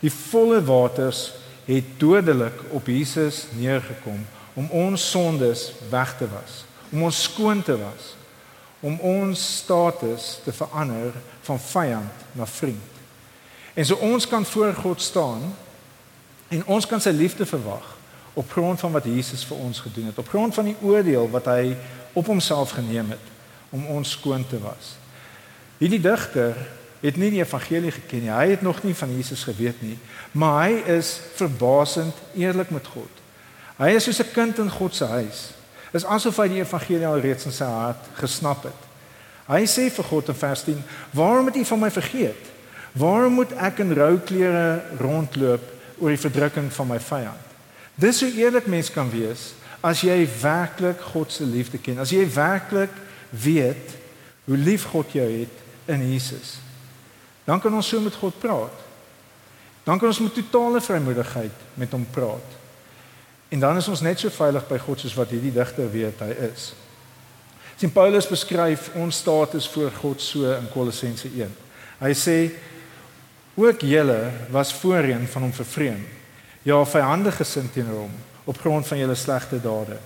[0.00, 1.28] Die volle waters
[1.64, 7.76] het dodelik op Jesus neergekom om ons sondes weg te was, om ons skoon te
[7.78, 8.14] was,
[8.80, 12.90] om ons status te verander van vyand na vriend.
[13.74, 15.54] En so ons kan voor God staan
[16.48, 17.96] en ons kan sy liefde verwag
[18.34, 21.48] op grond van wat Jesus vir ons gedoen het, op grond van die oordeel wat
[21.48, 21.76] hy
[22.12, 23.30] op homself geneem het
[23.72, 24.96] om ons skoon te was.
[25.78, 26.56] Hierdie digter
[27.02, 28.30] het nie die evangelie geken nie.
[28.30, 29.96] Hy het nog nie van Jesus geweet nie,
[30.38, 33.10] maar hy is verbasend eerlik met God.
[33.80, 35.50] Hy is soos 'n kind in God se huis.
[35.92, 38.80] Is asof hy die evangelie al reeds in sy hart gesnap het.
[39.46, 42.46] Hy sê vir God in vers 10: "Waarom het U van my vergeet?
[42.92, 45.62] Waarom moet ek in rou klere rondloop
[45.98, 47.50] oor die verdrukking van my vyand?"
[47.94, 51.98] Dis hoe eerlik mens kan wees as jy werklik God se liefde ken.
[51.98, 52.90] As jy werklik
[53.30, 53.90] weet
[54.44, 56.61] hoe lief God jou het in Jesus
[57.44, 58.78] dan kan ons so met God praat.
[59.82, 62.58] Dan kan ons met totale vrymoedigheid met hom praat.
[63.48, 66.30] En dan is ons net so veilig by God soos wat hierdie digter weet hy
[66.48, 66.70] is.
[67.76, 71.50] Sien Paulus beskryf ons status voor God so in Kolossense 1.
[72.02, 72.36] Hy sê
[73.58, 74.20] ook julle
[74.54, 76.00] was voorheen van hom vervreem.
[76.62, 78.14] Ja, vyande gesind teenoor hom
[78.46, 79.98] op grond van julle slegte dade.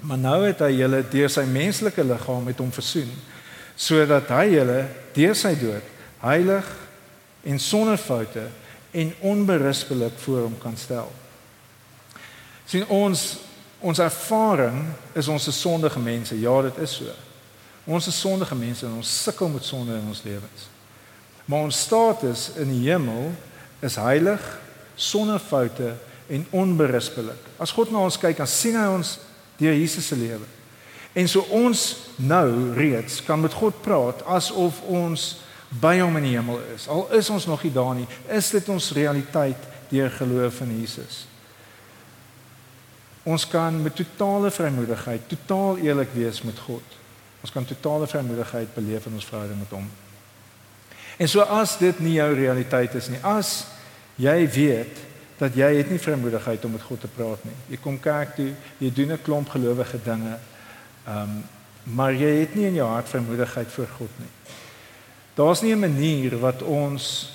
[0.00, 3.10] Maar nou het hy julle deur sy menslike liggaam met hom versoen
[3.80, 4.80] sodat hy julle
[5.16, 5.86] deur sy dood
[6.20, 6.66] heilig
[7.42, 8.46] en sonder foute
[8.90, 11.12] en onberispelik voor hom kan stel.
[12.64, 13.36] sien ons
[13.80, 14.84] ons ervaring
[15.16, 16.36] is ons is sondige mense.
[16.40, 17.14] Ja, dit is so.
[17.84, 20.68] Ons is sondige mense en ons sukkel met sonde in ons lewens.
[21.44, 23.32] Maar ons status in die hemel
[23.80, 24.42] is heilig,
[24.94, 25.94] sonder foute
[26.28, 27.48] en onberispelik.
[27.56, 29.16] As God na ons kyk, dan sien hy ons
[29.58, 30.46] deur Jesus se lewe.
[31.16, 31.80] En so ons
[32.22, 35.24] nou reeds kan met God praat asof ons
[35.78, 36.88] by hom in die hemel is.
[36.90, 41.24] Al is ons nog nie daar nie, is dit ons realiteit deur geloof in Jesus.
[43.22, 46.96] Ons kan met totale vrymoedigheid, totaal eerlik wees met God.
[47.40, 49.86] Ons kan totale vrymoedigheid beleef in ons verhouding met hom.
[51.20, 53.66] En so as dit nie jou realiteit is nie, as
[54.20, 55.06] jy weet
[55.40, 57.56] dat jy het nie vrymoedigheid om met God te praat nie.
[57.72, 60.38] Jy kom kerk toe, jy doen 'n klomp gelowige dinge.
[61.06, 61.42] Ehm um,
[61.82, 64.28] maar jy het nie in jou hart vrymoedigheid voor God nie.
[65.34, 67.32] Daar's nie 'n manier wat ons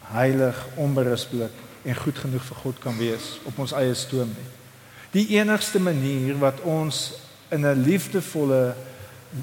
[0.00, 4.50] heilig, onberispelik en goed genoeg vir God kan wees op ons eie stoom nie.
[5.10, 7.12] Die enigste manier wat ons
[7.48, 8.74] in 'n liefdevolle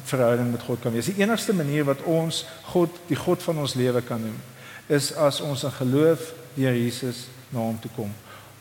[0.03, 3.73] verhouding met God kan wees, die enigste manier wat ons God, die God van ons
[3.73, 4.39] lewe kan noem,
[4.87, 8.13] is as ons in geloof deur Jesus na hom toe kom.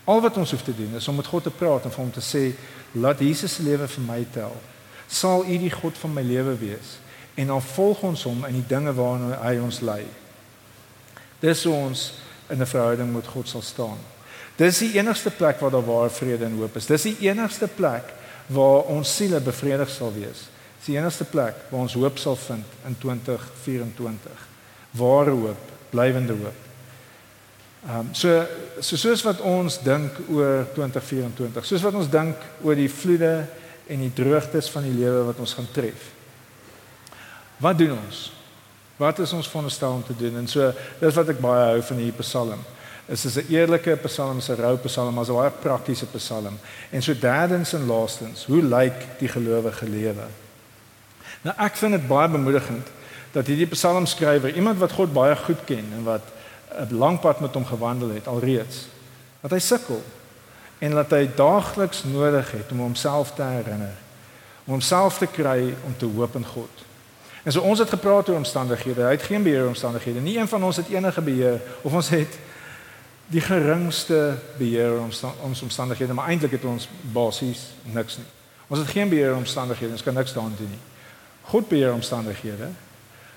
[0.04, 2.12] Al wat ons hoef te doen is om met God te praat en vir hom
[2.12, 2.52] te sê,
[2.92, 4.56] "Laat Jesus se lewe vir my tel.
[5.08, 6.98] Sal U die God van my lewe wees?"
[7.34, 10.04] En dan volg ons hom in die dinge waarna hy ons lei.
[11.40, 12.12] Dis hoe ons
[12.50, 13.98] in 'n verhouding met God sal staan.
[14.56, 16.86] Dis die enigste plek waar daar ware vrede en hoop is.
[16.86, 18.12] Dis die enigste plek
[18.46, 20.48] waar ons siele bevredig sal wees.
[20.78, 24.46] Dis die enigste plek waar ons hoop sal vind in 2024.
[24.90, 26.60] Ware hoop, blywende hoop.
[27.82, 28.44] Ehm um, so
[28.80, 33.46] so soos wat ons dink oor 2024, soos wat ons dink oor die vloede
[33.90, 36.12] en die droogtes van die lewe wat ons gaan tref.
[37.62, 38.32] Wat doen ons?
[38.96, 40.36] Wat is ons veronderstel om te doen?
[40.36, 42.64] En so dis wat ek baie hou van hierdie Psalm.
[43.06, 46.58] Is is 'n eerlike Psalm, 'n rou Psalm, maar 'n baie praktiese Psalm.
[46.90, 50.26] En so derdens en laastens, hoe lyk die gelowige lewe?
[51.42, 52.86] Nou ek vind dit baie bemoedigend
[53.32, 56.22] dat hierdie psalmskrywer, iemand wat God baie goed ken en wat
[56.78, 58.86] 'n lang pad met hom gewandel het alreeds,
[59.40, 60.02] dat hy sukkel
[60.78, 63.94] en dat hy daagliks nodig het om homself te herinner,
[64.64, 66.91] om homself te kry om te hoop in God.
[67.42, 69.02] En so ons het gepraat oor omstandighede.
[69.02, 70.20] Hy het geen beheer oor omstandighede.
[70.20, 72.38] Nie een van ons het enige beheer of ons het
[73.32, 75.08] die geringste beheer oor
[75.42, 78.28] ons omstandighede, maar eintlik het ons basies niks nie.
[78.68, 79.92] Ons het geen beheer oor omstandighede.
[79.92, 80.82] Ons kan niks daaraan doen nie.
[81.50, 82.68] God beheer omstandighede.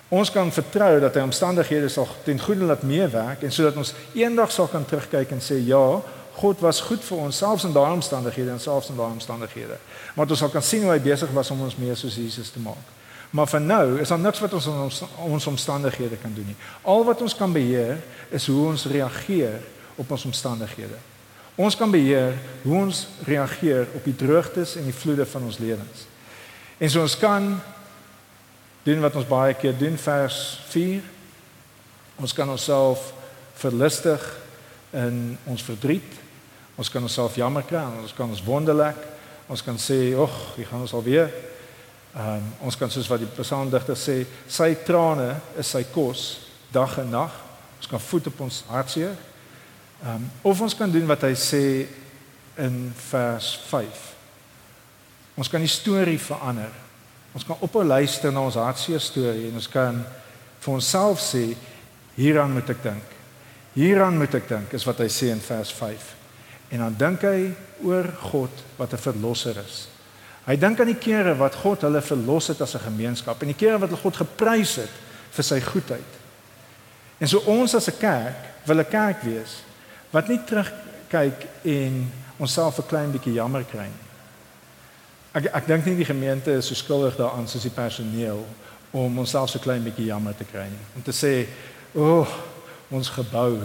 [0.08, 4.52] Ons kan vertrou dat hy omstandighede sal ten goeie laat meewerk en sodat ons eendag
[4.54, 6.02] sal kan terugkyk en sê ja,
[6.36, 9.80] God was goed vir ons selfs in daai omstandighede en selfs in daai omstandighede.
[10.14, 12.62] Maar ons sal kan sien hoe hy besig was om ons meer soos Jesus te
[12.62, 12.94] maak.
[13.36, 16.56] Maar vir nou is daar niks wat ons in ons, ons omstandighede kan doen nie.
[16.88, 17.98] Al wat ons kan beheer
[18.32, 19.60] is hoe ons reageer
[20.00, 20.96] op ons omstandighede.
[21.60, 26.06] Ons kan beheer hoe ons reageer op die droogtes en die vloede van ons lewens.
[26.80, 27.50] En so ons kan
[28.88, 30.40] doen wat ons baie keer doen vers
[30.72, 31.02] 4.
[32.22, 33.10] Ons kan onsself
[33.60, 34.24] verlustig
[34.96, 36.22] in ons verdriet.
[36.80, 39.00] Ons kan onsself jammer kry, ons kan ons wonderlik.
[39.48, 41.55] Ons kan sê, "Ag, hier gaan ons alweer."
[42.16, 46.40] Ehm um, ons kan soos wat die psalmdigter sê, "Sy trane is sy kos
[46.72, 47.32] dag en nag."
[47.78, 49.16] Ons kan voet op ons hartseer.
[50.04, 51.88] Ehm um, of ons kan doen wat hy sê
[52.56, 54.14] in vers 5.
[55.36, 56.72] Ons kan die storie verander.
[57.34, 60.06] Ons kan ophou luister na ons hartseer storie en ons kan
[60.60, 61.58] vir onsself sê
[62.16, 63.04] hieraan moet ek dink.
[63.74, 66.16] Hieraan moet ek dink is wat hy sê in vers 5.
[66.72, 67.52] En dan dink hy
[67.84, 69.95] oor God wat 'n verlosser is.
[70.46, 73.58] Hy dink aan die kere wat God hulle verlos het as 'n gemeenskap en die
[73.58, 74.94] kere wat hulle God geprys het
[75.32, 76.12] vir sy goedheid.
[77.18, 79.64] En so ons as 'n kerk wil 'n kerk wees
[80.12, 84.06] wat nie terugkyk en onsself 'n klein bietjie jammer kry nie.
[85.34, 88.46] Ek ek dink nie die gemeente is so skuldig daaraan soos die personeel
[88.92, 90.86] om onsself so klein bietjie jammer te kry nie.
[90.96, 91.48] Om te sê,
[91.94, 92.28] "O, oh,
[92.90, 93.60] ons gebou.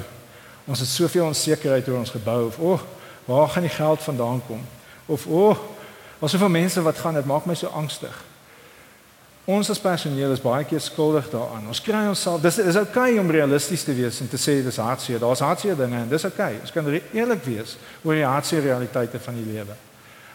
[0.67, 2.81] Ons het soveel onsekerheid oor ons gebou of o, oh,
[3.25, 4.67] waar gaan die geld vandaan kom?"
[5.07, 5.59] Of o, oh,
[6.21, 8.17] wat soveel mense wat gaan, dit maak my so angstig.
[9.51, 11.67] Ons as personeel is baie keer skuldig daaraan.
[11.73, 14.79] Ons kry onsself, dis is oukei okay om realisties te wees en te sê dis
[14.79, 15.19] hartseer.
[15.19, 16.53] Daar's hartseer dinge en dis oukei.
[16.55, 16.61] Okay.
[16.61, 19.75] Ons kan eerlik wees oor die hartseer realiteite van die lewe.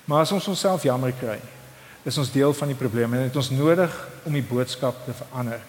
[0.10, 1.38] Maar as ons onsself jammer kry,
[2.06, 3.94] is ons deel van die probleem en dit ons nodig
[4.26, 5.62] om die boodskap te verander.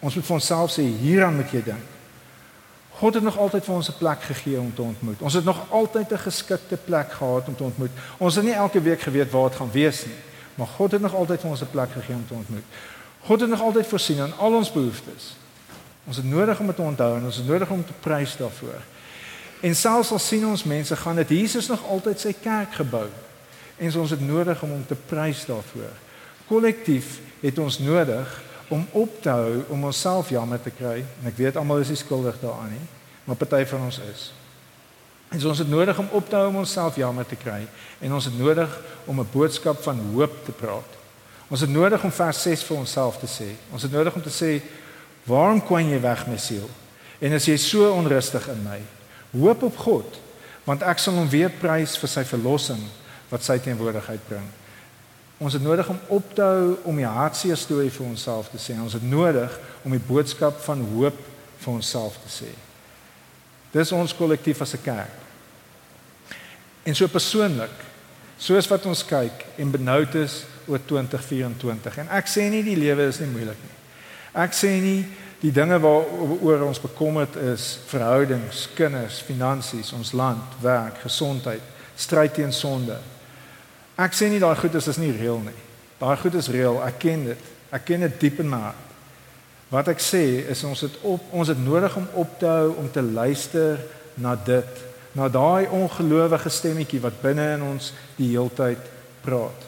[0.00, 1.97] Ons moet vir onsself sê hieraan moet jy dink.
[2.98, 5.20] God het nog altyd vir ons 'n plek gegee om te ontmoet.
[5.20, 7.90] Ons het nog altyd 'n geskikte plek gehad om te ontmoet.
[8.16, 10.14] Ons het nie elke week geweet waar dit gaan wees nie,
[10.54, 12.64] maar God het nog altyd vir ons 'n plek gegee om te ontmoet.
[13.20, 15.36] God het nog altyd voorsien aan al ons behoeftes.
[16.04, 18.80] Ons het nodig om dit te onthou en ons het nodig om te prys daarvoor.
[19.60, 23.06] En selfs al sien ons mense gaan dit Jesus nog altyd sy kerk gebou
[23.76, 25.92] en ons het nodig om hom te prys daarvoor.
[26.46, 31.36] Kollektief het ons nodig om op te hou om onsself jammer te kry en ek
[31.36, 32.84] weet almal is nie skuldig daaraan nie,
[33.24, 34.28] maar party van ons is.
[35.28, 37.62] En so ons het nodig om op te hou om onsself jammer te kry
[38.00, 40.96] en ons het nodig om 'n boodskap van hoop te praat.
[41.48, 43.56] Ons het nodig om vers 6 vir onsself te sê.
[43.72, 44.60] Ons het nodig om te sê
[45.24, 46.68] waarom kwyn jy weg my siel?
[47.18, 48.80] En as jy so onrustig in my,
[49.40, 50.20] hoop op God,
[50.64, 52.82] want ek sal hom weer prys vir sy verlossing
[53.30, 54.44] wat sy teenwoordigheid bring.
[55.38, 58.74] Ons het nodig om op te hou om die hartseer storie vir onsself te sê.
[58.80, 59.52] Ons het nodig
[59.86, 61.18] om die boodskap van hoop
[61.58, 62.50] vir onsself te sê.
[63.72, 65.16] Dis ons kollektief as 'n kerk.
[66.82, 67.74] En so persoonlik,
[68.38, 73.08] soos wat ons kyk en benoud is oor 2024 en ek sê nie die lewe
[73.08, 73.76] is nie moeilik nie.
[74.34, 75.06] Ek sê nie
[75.40, 81.62] die dinge waaroor ons bekommerd is, verhoudings, kinders, finansies, ons land, werk, gesondheid,
[81.96, 82.98] stryd teen sonde,
[83.98, 85.56] Ek sê nie daai goed is is nie reël nie.
[85.98, 86.78] Daai goed is reël.
[86.86, 87.48] Ek ken dit.
[87.74, 88.84] Ek ken dit diep in my hart.
[89.72, 92.86] Wat ek sê is ons het op ons het nodig om op te hou om
[92.92, 93.82] te luister
[94.16, 98.86] na dit, na daai ongelowige stemmetjie wat binne in ons die heeltyd
[99.26, 99.66] praat.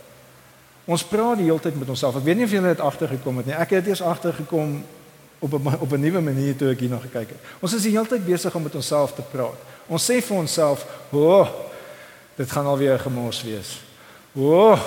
[0.90, 2.16] Ons praat die heeltyd met onsself.
[2.16, 3.58] Ek weet nie of julle dit agtergekom het nie.
[3.58, 4.80] Ek het eers agtergekom
[5.40, 7.40] op 'n op 'n nuwe manier toe ek hier na gekyk het.
[7.60, 9.58] Ons is die heeltyd besig om met onsself te praat.
[9.86, 11.48] Ons sê vir onsself, "O, oh,
[12.36, 13.89] dit gaan alweer gemors wees."
[14.34, 14.82] O, oh,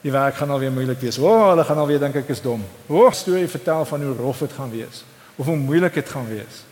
[0.00, 1.18] die werk gaan alweer moeilik wees.
[1.18, 2.64] O, oh, hulle gaan alweer dink ek is dom.
[2.86, 5.04] O, oh, storie vertel van hoe rof dit gaan wees
[5.38, 6.62] of hoe moeilik dit gaan wees.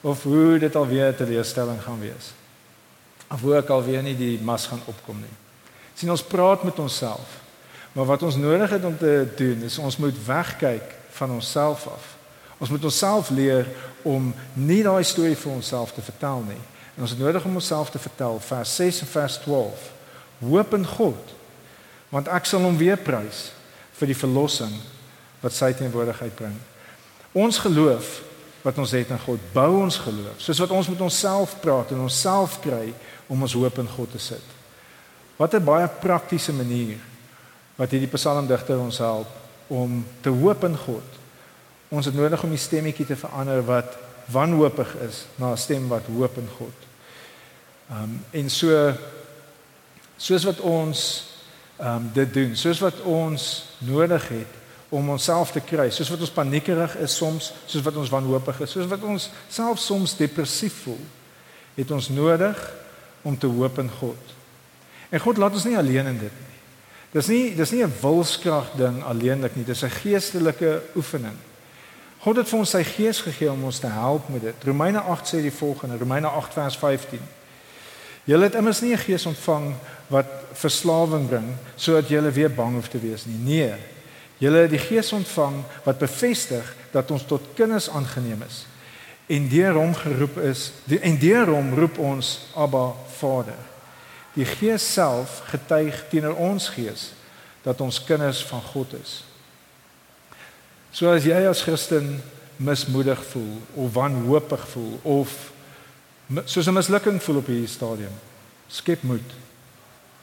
[0.00, 2.32] Of hoe dit alweer 'n teleurstelling gaan wees.
[3.30, 5.36] Of hoe ek alweer nie die mas gaan opkom nie.
[5.94, 7.40] sien ons praat met onsself.
[7.92, 12.16] Maar wat ons nodig het om te doen is ons moet wegkyk van onsself af.
[12.58, 13.66] Ons moet onsself leer
[14.02, 16.62] om nie daai storie vir onsself te vertel nie.
[16.96, 19.90] En ons het nodig om onsself te vertel vers 6 en vers 12.
[20.40, 21.36] Hoop in God
[22.10, 23.52] want ek sal hom weer prys
[24.00, 24.72] vir die verlossing
[25.44, 26.56] wat sy teenwoordigheid bring.
[27.38, 28.16] Ons geloof
[28.64, 30.40] wat ons het in God bou ons geloof.
[30.42, 32.90] Soos wat ons met onsself praat en onsself kry
[33.30, 34.44] om ons hoop in God te sit.
[35.38, 36.98] Wat 'n baie praktiese manier
[37.76, 39.28] wat hierdie psalmdigter ons help
[39.68, 41.08] om te hoop in God.
[41.88, 43.96] Ons het nodig om die stemmetjie te verander wat
[44.30, 46.76] wanhoopig is na 'n stem wat hoop in God.
[47.90, 48.92] Ehm um, en so
[50.20, 51.02] soos wat ons
[51.80, 53.44] ehm um, dit doen, soos wat ons
[53.88, 54.58] nodig het
[54.92, 58.74] om onsself te kry, soos wat ons paniekerig is soms, soos wat ons wanhoopig is,
[58.74, 61.00] soos wat ons self soms depressief voel,
[61.78, 62.58] het ons nodig
[63.24, 64.34] om te hoop in God.
[65.08, 66.58] En God laat ons nie alleen in dit nie.
[67.14, 71.38] Dis nie dis nie 'n wilskrag ding alleenlik nie, dis 'n geestelike oefening.
[72.20, 74.64] God het vir ons sy gees gegee om ons te help met dit.
[74.64, 77.20] Romeine 8 sê die volgende, Romeine 8 vers 15.
[78.24, 79.74] Julle het immers nie 'n gees ontvang
[80.08, 83.38] wat verslawing bring sodat julle weer bang hoef te wees nie.
[83.38, 83.74] Nee.
[84.38, 88.66] Julle het die gees ontvang wat bevestig dat ons tot kinders aangeneem is.
[89.26, 93.58] En deur hom geroep is, en deur hom roep ons Abba Vader.
[94.34, 97.12] Die Gees self getuig teenoor ons gees
[97.62, 99.24] dat ons kinders van God is.
[100.90, 102.22] So as jy as Christen
[102.56, 105.49] mismoedig voel of wanhoopig voel of
[106.44, 108.14] soos 'n mislukking voel op hierdie stadium,
[108.66, 109.30] skep moed.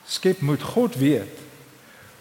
[0.08, 0.62] Skep moed.
[0.62, 1.40] God weet.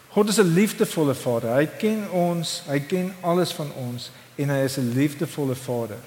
[0.09, 1.55] God is 'n liefdevolle Vader.
[1.55, 5.99] Hy ken ons, hy ken alles van ons en hy is 'n liefdevolle Vader.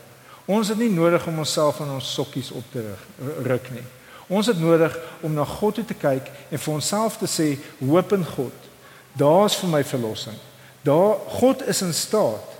[0.45, 2.93] Ons het nie nodig om onsself in ons sokkies op te
[3.43, 3.83] ruk nie.
[4.27, 8.13] Ons het nodig om na God toe te kyk en vir onsself te sê, hoop
[8.13, 8.53] in God.
[9.13, 10.37] Daar's vir my verlossing.
[10.81, 12.57] Daar God is in staat.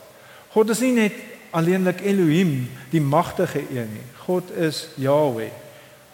[0.49, 1.13] God is nie net
[1.49, 4.05] alleenlik Elohim, die magtige een nie.
[4.29, 5.49] God is Yahweh,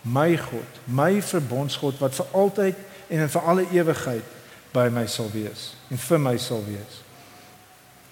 [0.02, 2.78] my God, my verbondsgod wat vir altyd
[3.12, 4.30] en vir alle ewigheid
[4.72, 7.02] by my sal wees en vir my sal wees.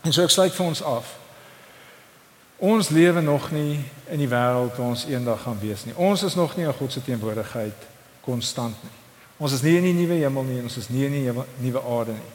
[0.03, 1.15] En so ek sluit vir ons af.
[2.59, 3.79] Ons lewe nog nie
[4.11, 5.95] in die wêreld waar ons eendag gaan wees nie.
[5.95, 7.89] Ons is nog nie in God se teenwoordigheid
[8.27, 8.95] konstant nie.
[9.39, 12.19] Ons is nie in die nuwe hemel nie, ons is nie in die nuwe aarde
[12.19, 12.31] nie.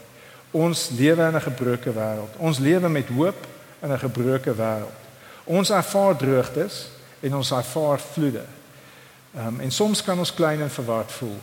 [0.56, 2.32] Ons lewe in 'n gebroke wêreld.
[2.38, 3.46] Ons lewe met hoop
[3.82, 4.96] in 'n gebroke wêreld.
[5.44, 8.44] Ons ervaar droogtes en ons ervaar vloede.
[9.34, 11.38] Ehm um, en soms kan ons klein en verward voel.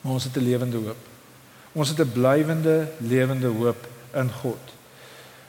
[0.00, 1.02] Maar ons het 'n lewende hoop.
[1.72, 4.74] Ons het 'n blywende lewende hoop in God.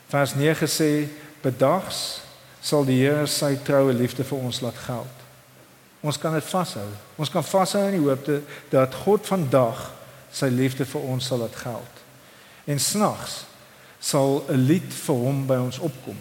[0.08, 1.10] Vers 9 sê:
[1.42, 2.22] "Bedags
[2.60, 5.16] sal die Here sy troue liefde vir ons laat geld."
[6.00, 6.88] Ons kan dit vashou.
[7.16, 8.30] Ons kan vashou in die hoop
[8.70, 9.94] dat God vandag
[10.32, 12.04] sy liefde vir ons sal laat geld.
[12.66, 13.46] En snags
[14.00, 16.18] sal 'n lied vir hom by ons opkom.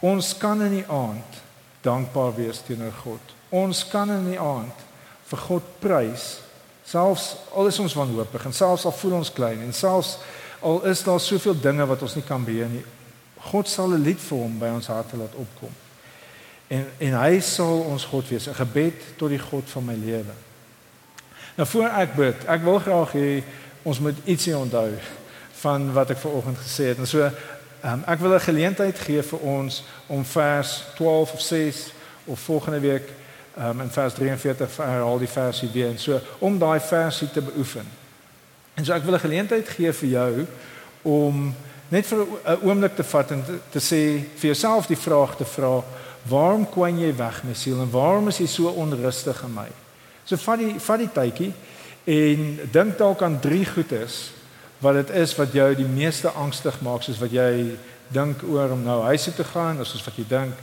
[0.00, 1.43] Ons kan in die aand
[1.84, 3.34] dankbaar wees teenoor God.
[3.54, 4.82] Ons kan in die aand
[5.28, 6.40] vir God prys
[6.84, 10.18] selfs al is ons wanhoopig en selfs al voel ons klein en selfs
[10.64, 12.84] al is daar soveel dinge wat ons nie kan beheer nie.
[13.52, 15.72] God sal 'n lied vir hom by ons harte laat opkom.
[16.68, 20.34] En en hy sal ons God wees, 'n gebed tot die God van my lewe.
[21.56, 23.42] Nou voor ek bid, ek wil graag hê
[23.82, 24.90] ons moet ietsie onthou
[25.60, 26.98] van wat ek vanoggend gesê het.
[26.98, 27.30] En so
[27.84, 31.92] um, ek wil 'n geleentheid gee vir ons om vers 12 of 6
[32.24, 33.08] of volgende week
[33.58, 37.40] um, in vers 43 vir al die verse weer en so om daai verse te
[37.40, 37.86] beoefen.
[38.74, 40.46] En so ek wil 'n geleentheid gee vir jou
[41.02, 41.54] om
[41.88, 45.44] net vir 'n oomblik te vat en te, te sê vir jouself die vraag te
[45.44, 45.82] vra
[46.28, 49.68] waarom kwyn jy weg my siel en waarom is jy so onrustig in my?
[50.24, 51.52] So vat die vat die tydjie
[52.04, 54.32] en dink dalk aan drie goedes
[54.84, 57.76] wat dit is wat jou die meeste angstig maak soos wat jy
[58.12, 60.58] dink oor om nou huis toe te gaan of soos wat jy dink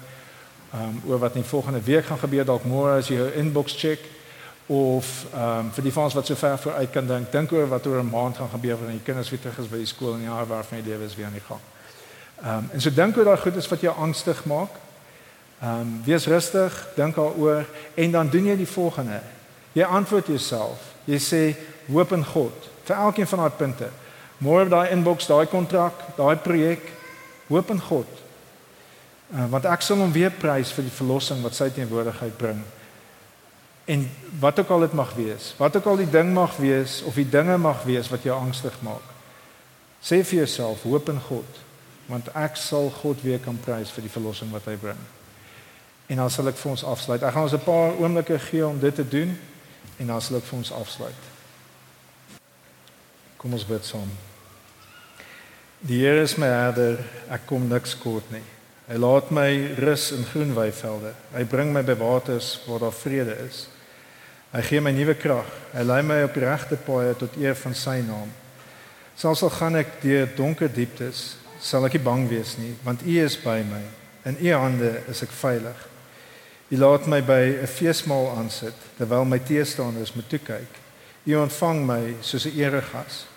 [0.77, 4.03] um, oor wat in volgende week gaan gebeur dalk môre as jy jou inbox check
[4.71, 7.99] of um, vir die fans wat so ver vooruit kan dink dink oor wat oor
[8.03, 10.47] 'n maand gaan gebeur wanneer jy kinders weer terug is by die skool en jaar
[10.47, 11.63] waarvan jy lewe is weer aan die gang.
[12.43, 14.77] Ehm um, en so dink oor daai goedes wat jou angstig maak.
[15.61, 17.65] Ehm um, wees rustig, dink daaroor
[17.95, 19.21] en dan doen jy die volgende.
[19.73, 20.79] Jy antwoord jouself.
[21.05, 21.55] Jy sê
[21.87, 23.89] hoop in God vir elkeen van daai punte.
[24.41, 26.81] Môre daai inbox, daai kontrak, daai projek,
[27.51, 28.21] hoop in God.
[29.31, 32.63] Uh, want ek sal hom weer prys vir die verlossing wat sy teenwoordigheid bring.
[33.85, 34.07] En
[34.41, 37.27] wat ook al dit mag wees, wat ook al die ding mag wees of die
[37.29, 39.05] dinge mag wees wat jou angstig maak.
[40.01, 41.61] Sê vir jouself, hoop in God,
[42.09, 44.99] want ek sal God weer kan prys vir die verlossing wat hy bring.
[46.09, 47.21] En dan sal ek vir ons afsluit.
[47.21, 49.37] Ek gaan ons 'n paar oomblikke gee om dit te doen
[49.99, 51.21] en dan sal ek vir ons afsluit.
[53.37, 54.09] Kom ons bid saam.
[55.81, 56.99] Die Here is my herder,
[57.33, 58.43] ek kom niks kort nie.
[58.85, 59.47] Hy laat my
[59.81, 61.15] rus in groen weivelde.
[61.33, 63.63] Hy bring my by waters waar daar vrede is.
[64.53, 65.49] Hy gee my nuwe krag.
[65.73, 68.29] Hy lei my op regte paaie tot eer van sy naam.
[69.17, 71.23] Selfs al gaan ek deur donker dieptes,
[71.57, 73.81] sal ek nie bang wees nie, want U is by my.
[74.29, 75.81] In U hande is ek veilig.
[76.69, 80.77] U laat my by 'n feesmaal aansit terwyl my teestanders met toe kyk.
[81.25, 83.30] U ontvang my soos 'n eregas.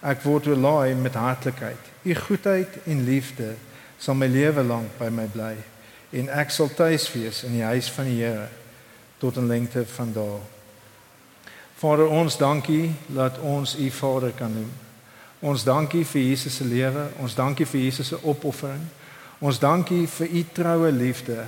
[0.00, 1.90] Ek word oorlaai met hartlikheid.
[2.02, 3.54] U goedheid en liefde
[3.98, 5.56] sal my lewe lank by my bly
[6.10, 8.48] en ek sal tuis wees in die huis van die Here
[9.18, 10.40] tot 'n lengte van dae.
[11.74, 14.70] Vader, ons dankie dat ons U Vader kan noem.
[15.40, 18.86] Ons dankie vir Jesus se lewe, ons dankie vir Jesus se opoffering.
[19.38, 21.44] Ons dankie vir U troue liefde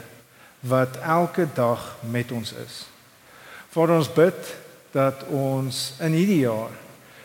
[0.60, 2.86] wat elke dag met ons is.
[3.68, 4.56] Vader, ons bid
[4.92, 6.70] dat ons in hierdie jaar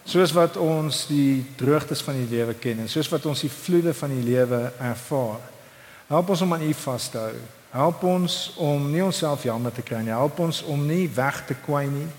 [0.05, 3.93] soos wat ons die droogtes van die lewe ken en soos wat ons die vloede
[3.97, 5.41] van die lewe ervaar.
[6.07, 7.39] Help ons om aan U vas te hou.
[7.75, 10.13] Help ons om nie onsself jammer te kry nie.
[10.13, 12.11] Help ons om nie weg te kwyn nie.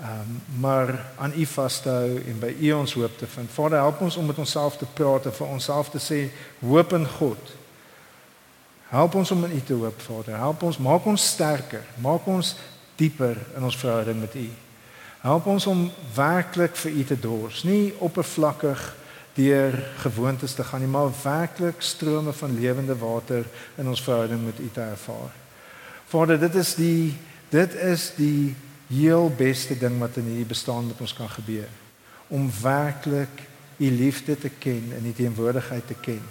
[0.00, 3.50] Um, maar aan U vas te hou en by U ons hoop te vind.
[3.52, 6.22] Vader, help ons om met onsself te praat en vir onsself te sê
[6.62, 7.52] hoop in God.
[8.94, 10.38] Help ons om in U te hoop, Vader.
[10.40, 11.84] Help ons, maak ons sterker.
[12.00, 12.54] Maak ons
[12.96, 14.48] dieper in ons verhouding met U.
[15.20, 15.82] Help ons om
[16.16, 18.80] werklik vir U te dors, nie oppervlakkig
[19.36, 23.44] deur gewoontes te gaan nie, maar werklik strome van lewende water
[23.76, 25.36] in ons verhouding met U te ervaar.
[26.08, 27.12] Vader, dit is die
[27.50, 28.54] dit is die
[28.88, 31.68] heel beste ding wat in hierdie bestaan met ons kan gebeur.
[32.28, 33.44] Om werklik
[33.76, 36.22] U liefde te ken en U teenwoordigheid te ken.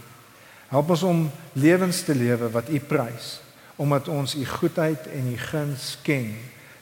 [0.70, 1.24] Help ons om
[1.54, 3.38] lewens te lewe wat U prys,
[3.76, 6.34] omdat ons U goedheid en U guns ken,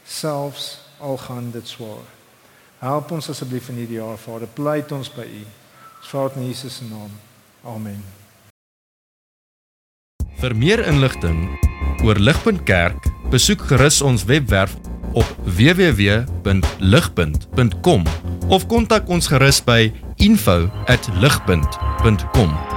[0.08, 2.06] selfs al gaan dit swaar.
[2.80, 5.46] Help ons asseblief in hierdie jaar, Vader, pleit ons by U.
[5.98, 7.12] Ons vra dit in Jesus se naam.
[7.66, 8.04] Amen.
[10.38, 11.50] Vir meer inligting
[12.06, 13.02] oor Ligpunt Kerk,
[13.34, 14.78] besoek gerus ons webwerf
[15.18, 15.26] op
[15.58, 18.02] www.ligpunt.com
[18.54, 19.90] of kontak ons gerus by
[20.22, 22.77] info@ligpunt.com